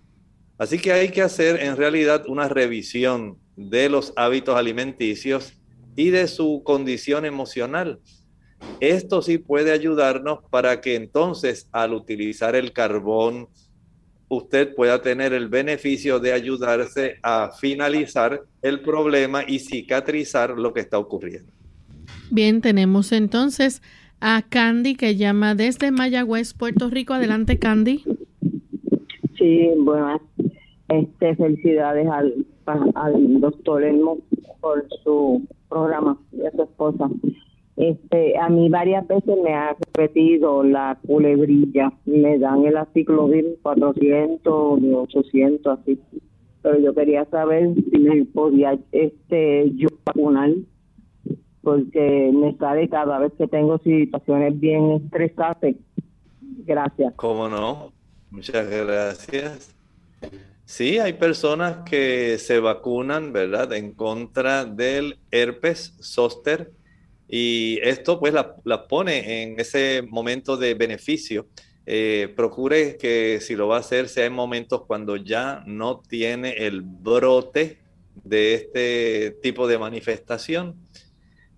[0.58, 5.52] Así que hay que hacer en realidad una revisión de los hábitos alimenticios
[5.96, 8.00] y de su condición emocional.
[8.80, 13.48] Esto sí puede ayudarnos para que entonces al utilizar el carbón,
[14.28, 20.80] usted pueda tener el beneficio de ayudarse a finalizar el problema y cicatrizar lo que
[20.80, 21.52] está ocurriendo.
[22.30, 23.82] Bien, tenemos entonces
[24.20, 27.14] a Candy que llama desde Mayagüez, Puerto Rico.
[27.14, 28.04] Adelante, Candy.
[29.38, 30.20] Sí, bueno,
[30.88, 32.46] este, felicidades al,
[32.94, 34.18] al doctor Elmo
[34.60, 37.08] por su programa y a su esposa.
[37.76, 44.80] Este, a mí varias veces me ha repetido la culebrilla, me dan el aciclovir 400,
[44.82, 46.00] 800, así.
[46.62, 50.52] Pero yo quería saber si podía este, yo vacunar,
[51.60, 55.76] porque me sale cada vez que tengo situaciones bien estresantes.
[56.64, 57.12] Gracias.
[57.16, 57.92] ¿Cómo no?
[58.30, 59.74] Muchas gracias.
[60.64, 66.72] Sí, hay personas que se vacunan, ¿verdad?, en contra del herpes zóster
[67.28, 71.48] y esto pues la, pone en ese momento de beneficio.
[71.86, 76.66] Eh, procure que si lo va a hacer sea en momentos cuando ya no tiene
[76.66, 77.78] el brote
[78.24, 80.76] de este tipo de manifestación.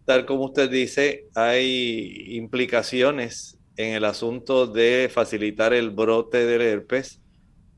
[0.04, 7.20] Tal como usted dice, hay implicaciones en el asunto de facilitar el brote del herpes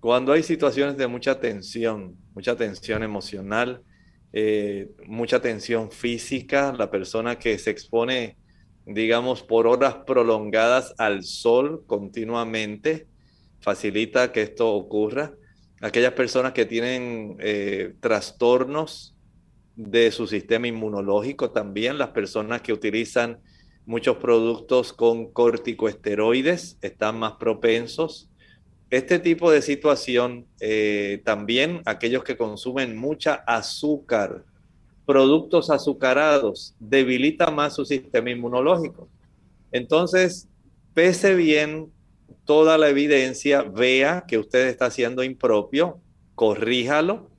[0.01, 3.82] cuando hay situaciones de mucha tensión, mucha tensión emocional,
[4.33, 8.37] eh, mucha tensión física, la persona que se expone,
[8.87, 13.09] digamos, por horas prolongadas al sol continuamente,
[13.61, 15.35] facilita que esto ocurra.
[15.81, 19.16] Aquellas personas que tienen eh, trastornos
[19.76, 23.41] de su sistema inmunológico también, las personas que utilizan
[23.87, 28.30] muchos productos con corticoesteroides están más propensos
[28.91, 34.45] este tipo de situación, eh, también aquellos que consumen mucha azúcar,
[35.07, 39.09] productos azucarados, debilita más su sistema inmunológico.
[39.70, 40.49] Entonces,
[40.93, 41.93] pese bien
[42.45, 46.01] toda la evidencia, vea que usted está haciendo impropio,
[46.34, 47.30] corríjalo.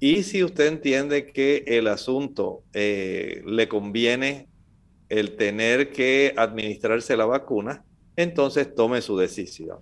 [0.00, 4.48] Y si usted entiende que el asunto eh, le conviene
[5.08, 7.84] el tener que administrarse la vacuna,
[8.16, 9.78] entonces tome su decisión.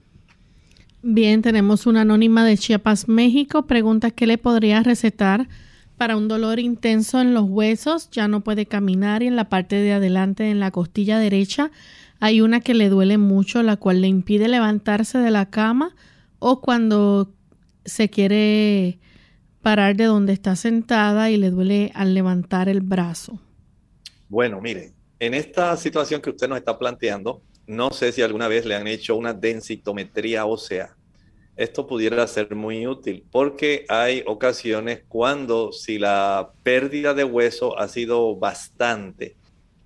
[1.03, 3.67] Bien, tenemos una anónima de Chiapas, México.
[3.67, 5.49] Pregunta qué le podría recetar
[5.97, 8.11] para un dolor intenso en los huesos.
[8.11, 11.71] Ya no puede caminar y en la parte de adelante, en la costilla derecha,
[12.19, 15.95] hay una que le duele mucho, la cual le impide levantarse de la cama
[16.41, 17.33] o cuando
[17.85, 18.99] se quiere
[19.63, 23.39] parar de donde está sentada y le duele al levantar el brazo.
[24.29, 28.65] Bueno, mire, en esta situación que usted nos está planteando, no sé si alguna vez
[28.65, 30.97] le han hecho una densitometría ósea.
[31.55, 37.89] Esto pudiera ser muy útil porque hay ocasiones cuando si la pérdida de hueso ha
[37.89, 39.37] sido bastante,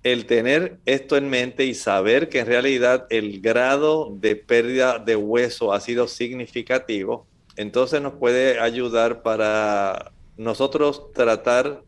[0.01, 5.15] el tener esto en mente y saber que en realidad el grado de pérdida de
[5.15, 7.27] hueso ha sido significativo,
[7.57, 11.83] entonces nos puede ayudar para nosotros tratar,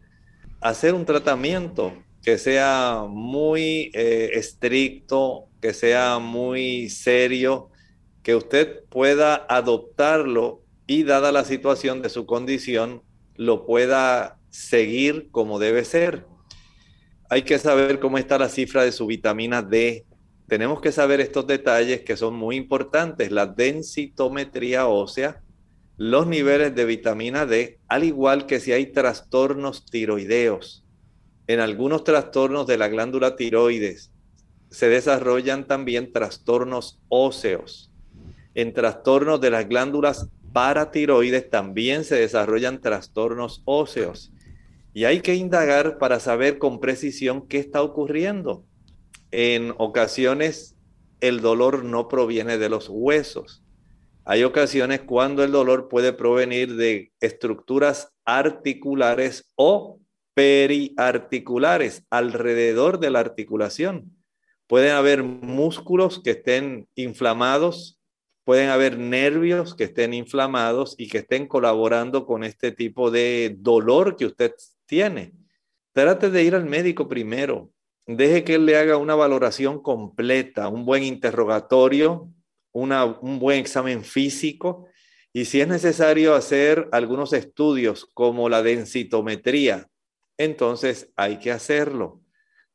[0.61, 7.71] hacer un tratamiento que sea muy eh, estricto, que sea muy serio
[8.21, 13.01] que usted pueda adoptarlo y dada la situación de su condición,
[13.35, 16.27] lo pueda seguir como debe ser.
[17.31, 20.05] Hay que saber cómo está la cifra de su vitamina D.
[20.47, 25.41] Tenemos que saber estos detalles que son muy importantes, la densitometría ósea,
[25.97, 30.85] los niveles de vitamina D, al igual que si hay trastornos tiroideos.
[31.47, 34.11] En algunos trastornos de la glándula tiroides
[34.75, 37.91] se desarrollan también trastornos óseos.
[38.53, 44.31] En trastornos de las glándulas paratiroides también se desarrollan trastornos óseos.
[44.93, 48.63] Y hay que indagar para saber con precisión qué está ocurriendo.
[49.31, 50.75] En ocasiones
[51.19, 53.65] el dolor no proviene de los huesos
[54.27, 59.99] hay ocasiones cuando el dolor puede provenir de estructuras articulares o
[60.33, 64.11] periarticulares alrededor de la articulación.
[64.67, 67.99] Pueden haber músculos que estén inflamados,
[68.43, 74.15] pueden haber nervios que estén inflamados y que estén colaborando con este tipo de dolor
[74.15, 74.53] que usted
[74.85, 75.33] tiene.
[75.93, 77.71] Trate de ir al médico primero.
[78.07, 82.29] Deje que él le haga una valoración completa, un buen interrogatorio,
[82.71, 84.87] un buen examen físico
[85.37, 89.89] y si es necesario hacer algunos estudios como la densitometría,
[90.37, 92.21] entonces hay que hacerlo.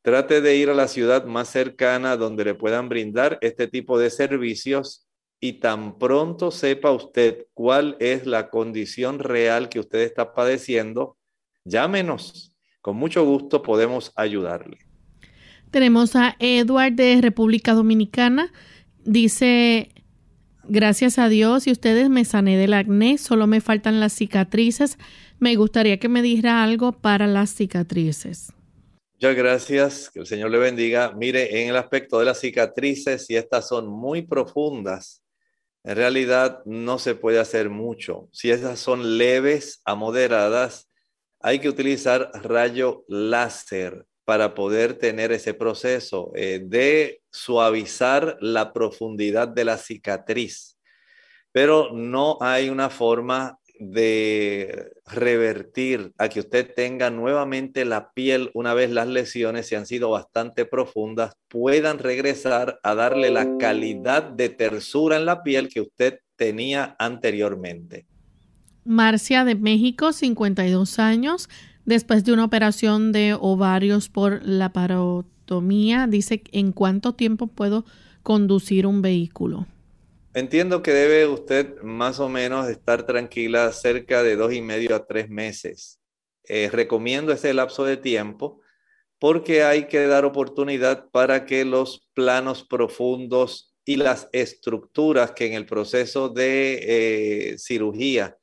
[0.03, 4.11] Trate de ir a la ciudad más cercana donde le puedan brindar este tipo de
[4.11, 5.07] servicios
[5.41, 11.17] y tan pronto sepa usted cuál es la condición real que usted está padeciendo,
[11.65, 12.55] llámenos.
[12.81, 14.79] Con mucho gusto podemos ayudarle.
[15.71, 18.53] Tenemos a Edward de República Dominicana.
[19.05, 19.91] Dice,
[20.65, 24.99] gracias a Dios y ustedes me sané del acné, solo me faltan las cicatrices.
[25.39, 28.53] Me gustaría que me dijera algo para las cicatrices.
[29.23, 31.13] Muchas gracias, que el Señor le bendiga.
[31.13, 35.23] Mire, en el aspecto de las cicatrices, si estas son muy profundas,
[35.85, 38.31] en realidad no se puede hacer mucho.
[38.33, 40.89] Si esas son leves a moderadas,
[41.39, 49.49] hay que utilizar rayo láser para poder tener ese proceso eh, de suavizar la profundidad
[49.49, 50.79] de la cicatriz.
[51.53, 58.75] Pero no hay una forma de revertir a que usted tenga nuevamente la piel una
[58.75, 64.51] vez las lesiones, si han sido bastante profundas, puedan regresar a darle la calidad de
[64.51, 68.07] tersura en la piel que usted tenía anteriormente.
[68.85, 71.49] Marcia de México, 52 años,
[71.87, 77.87] después de una operación de ovarios por la parotomía, dice en cuánto tiempo puedo
[78.23, 79.67] conducir un vehículo.
[80.33, 85.07] Entiendo que debe usted más o menos estar tranquila cerca de dos y medio a
[85.07, 86.01] tres meses.
[86.45, 88.61] Eh, recomiendo ese lapso de tiempo
[89.19, 95.55] porque hay que dar oportunidad para que los planos profundos y las estructuras que en
[95.55, 96.79] el proceso de
[97.53, 98.39] eh, cirugía,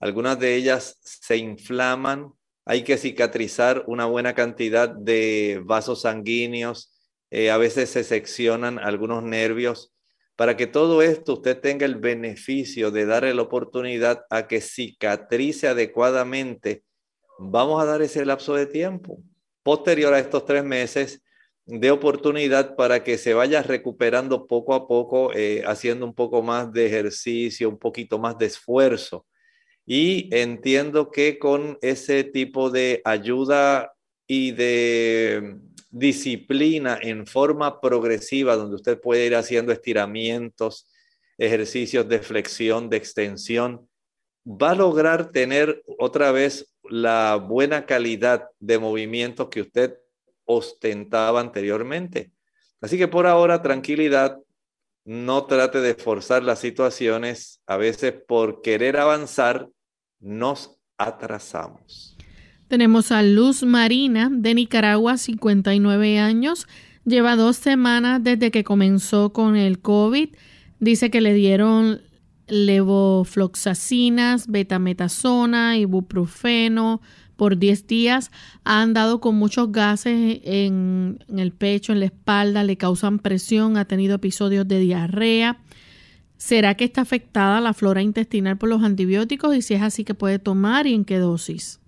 [0.00, 2.32] algunas de ellas se inflaman,
[2.64, 6.92] hay que cicatrizar una buena cantidad de vasos sanguíneos,
[7.30, 9.92] eh, a veces se seccionan algunos nervios.
[10.38, 15.66] Para que todo esto usted tenga el beneficio de darle la oportunidad a que cicatrice
[15.66, 16.84] adecuadamente,
[17.40, 19.20] vamos a dar ese lapso de tiempo.
[19.64, 21.24] Posterior a estos tres meses,
[21.66, 26.72] de oportunidad para que se vaya recuperando poco a poco, eh, haciendo un poco más
[26.72, 29.26] de ejercicio, un poquito más de esfuerzo
[29.90, 33.94] y entiendo que con ese tipo de ayuda
[34.26, 35.56] y de
[35.90, 40.90] disciplina en forma progresiva, donde usted puede ir haciendo estiramientos,
[41.38, 43.88] ejercicios de flexión, de extensión,
[44.46, 49.98] va a lograr tener otra vez la buena calidad de movimiento que usted
[50.44, 52.32] ostentaba anteriormente.
[52.80, 54.38] Así que por ahora, tranquilidad,
[55.04, 59.68] no trate de forzar las situaciones, a veces por querer avanzar,
[60.20, 62.17] nos atrasamos.
[62.68, 66.66] Tenemos a Luz Marina de Nicaragua, 59 años.
[67.06, 70.28] Lleva dos semanas desde que comenzó con el COVID.
[70.78, 72.02] Dice que le dieron
[72.46, 77.00] levofloxacinas, betametasona, ibuprofeno
[77.36, 78.30] por 10 días.
[78.64, 83.78] Ha andado con muchos gases en, en el pecho, en la espalda, le causan presión,
[83.78, 85.58] ha tenido episodios de diarrea.
[86.36, 90.12] ¿Será que está afectada la flora intestinal por los antibióticos y si es así que
[90.12, 91.80] puede tomar y en qué dosis?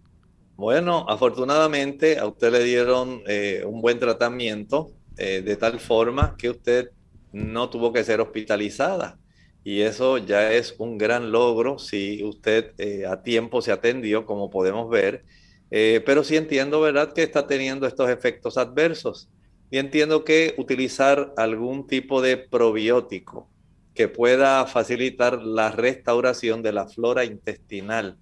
[0.61, 6.51] Bueno, afortunadamente a usted le dieron eh, un buen tratamiento eh, de tal forma que
[6.51, 6.91] usted
[7.33, 9.19] no tuvo que ser hospitalizada.
[9.65, 14.51] Y eso ya es un gran logro si usted eh, a tiempo se atendió, como
[14.51, 15.25] podemos ver.
[15.71, 19.31] pero sí entiendo, ¿verdad?, que está teniendo estos efectos adversos.
[19.71, 23.49] Y entiendo que utilizar algún tipo de probiótico
[23.95, 28.19] que pueda facilitar la restauración de la flora intestinal.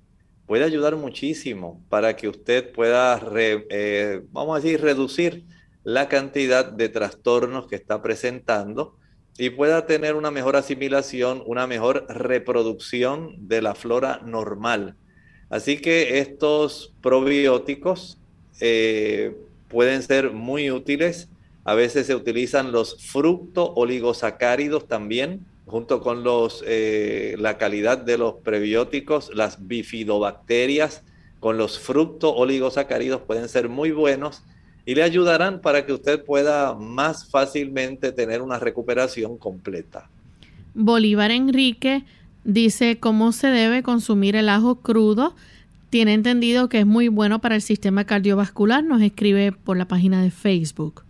[0.48, 5.44] Puede ayudar muchísimo para que usted pueda, eh, vamos a decir, reducir
[5.84, 8.96] la cantidad de trastornos que está presentando
[9.36, 14.96] y pueda tener una mejor asimilación, una mejor reproducción de la flora normal.
[15.50, 18.18] Así que estos probióticos
[18.62, 19.36] eh,
[19.68, 21.28] pueden ser muy útiles.
[21.64, 28.34] A veces se utilizan los fructo-oligosacáridos también, junto con los, eh, la calidad de los
[28.34, 31.04] prebióticos, las bifidobacterias
[31.40, 34.42] con los fructo-oligosacáridos pueden ser muy buenos
[34.84, 40.08] y le ayudarán para que usted pueda más fácilmente tener una recuperación completa.
[40.74, 42.04] Bolívar Enrique
[42.44, 45.36] dice cómo se debe consumir el ajo crudo.
[45.90, 48.82] Tiene entendido que es muy bueno para el sistema cardiovascular.
[48.82, 51.04] Nos escribe por la página de Facebook.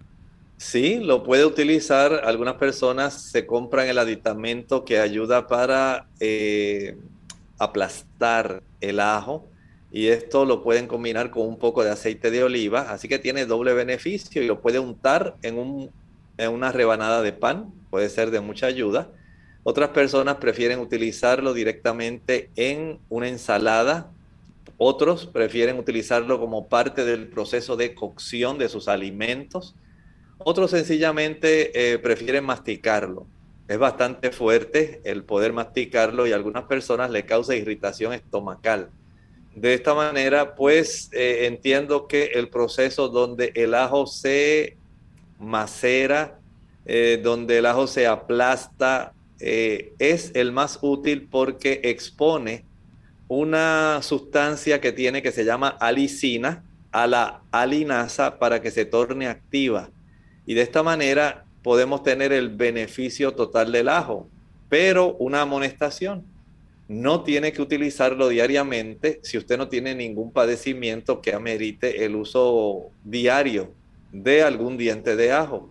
[0.59, 2.23] Sí, lo puede utilizar.
[2.25, 6.97] Algunas personas se compran el aditamento que ayuda para eh,
[7.59, 9.47] aplastar el ajo
[9.93, 13.47] y esto lo pueden combinar con un poco de aceite de oliva, así que tiene
[13.47, 15.91] doble beneficio y lo puede untar en, un,
[16.37, 19.11] en una rebanada de pan, puede ser de mucha ayuda.
[19.63, 24.11] Otras personas prefieren utilizarlo directamente en una ensalada,
[24.77, 29.75] otros prefieren utilizarlo como parte del proceso de cocción de sus alimentos,
[30.39, 33.27] otros sencillamente eh, prefieren masticarlo.
[33.67, 38.89] Es bastante fuerte el poder masticarlo y a algunas personas le causa irritación estomacal.
[39.55, 44.77] De esta manera, pues eh, entiendo que el proceso donde el ajo se
[45.39, 46.39] macera,
[46.87, 52.65] eh, donde el ajo se aplasta, es el más útil porque expone
[53.29, 59.29] una sustancia que tiene que se llama alicina a la alinasa para que se torne
[59.29, 59.91] activa.
[60.49, 64.27] Y de esta manera podemos tener el beneficio total del ajo,
[64.71, 66.25] pero una amonestación
[66.89, 72.87] no tiene que utilizarlo diariamente si usted no tiene ningún padecimiento que amerite el uso
[73.05, 73.75] diario
[74.11, 75.69] de algún diente de ajo.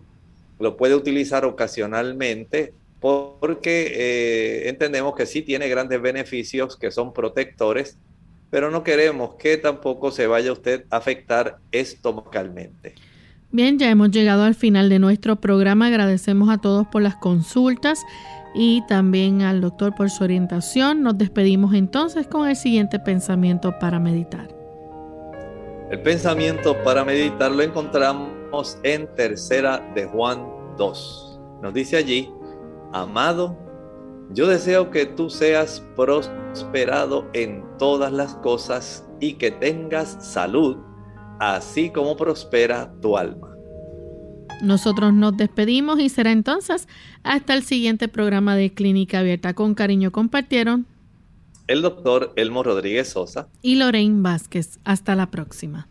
[0.60, 7.98] Lo puede utilizar ocasionalmente porque eh, entendemos que sí tiene grandes beneficios que son protectores,
[8.48, 12.94] pero no queremos que tampoco se vaya usted a afectar estomacalmente.
[13.50, 15.86] Bien, ya hemos llegado al final de nuestro programa.
[15.86, 18.04] Agradecemos a todos por las consultas
[18.54, 21.02] y también al doctor por su orientación.
[21.02, 24.54] Nos despedimos entonces con el siguiente pensamiento para meditar.
[25.90, 30.46] El pensamiento para meditar lo encontramos en tercera de Juan
[30.76, 31.40] 2.
[31.62, 32.30] Nos dice allí,
[32.92, 33.56] amado,
[34.30, 40.76] yo deseo que tú seas prosperado en todas las cosas y que tengas salud,
[41.40, 43.48] así como prospera tu alma.
[44.62, 46.88] Nosotros nos despedimos y será entonces
[47.22, 49.54] hasta el siguiente programa de Clínica Abierta.
[49.54, 50.86] Con cariño compartieron
[51.68, 54.80] el doctor Elmo Rodríguez Sosa y Lorraine Vázquez.
[54.84, 55.86] Hasta la próxima.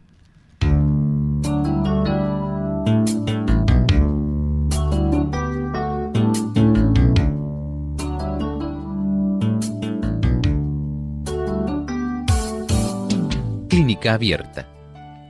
[13.69, 14.76] Clínica Abierta.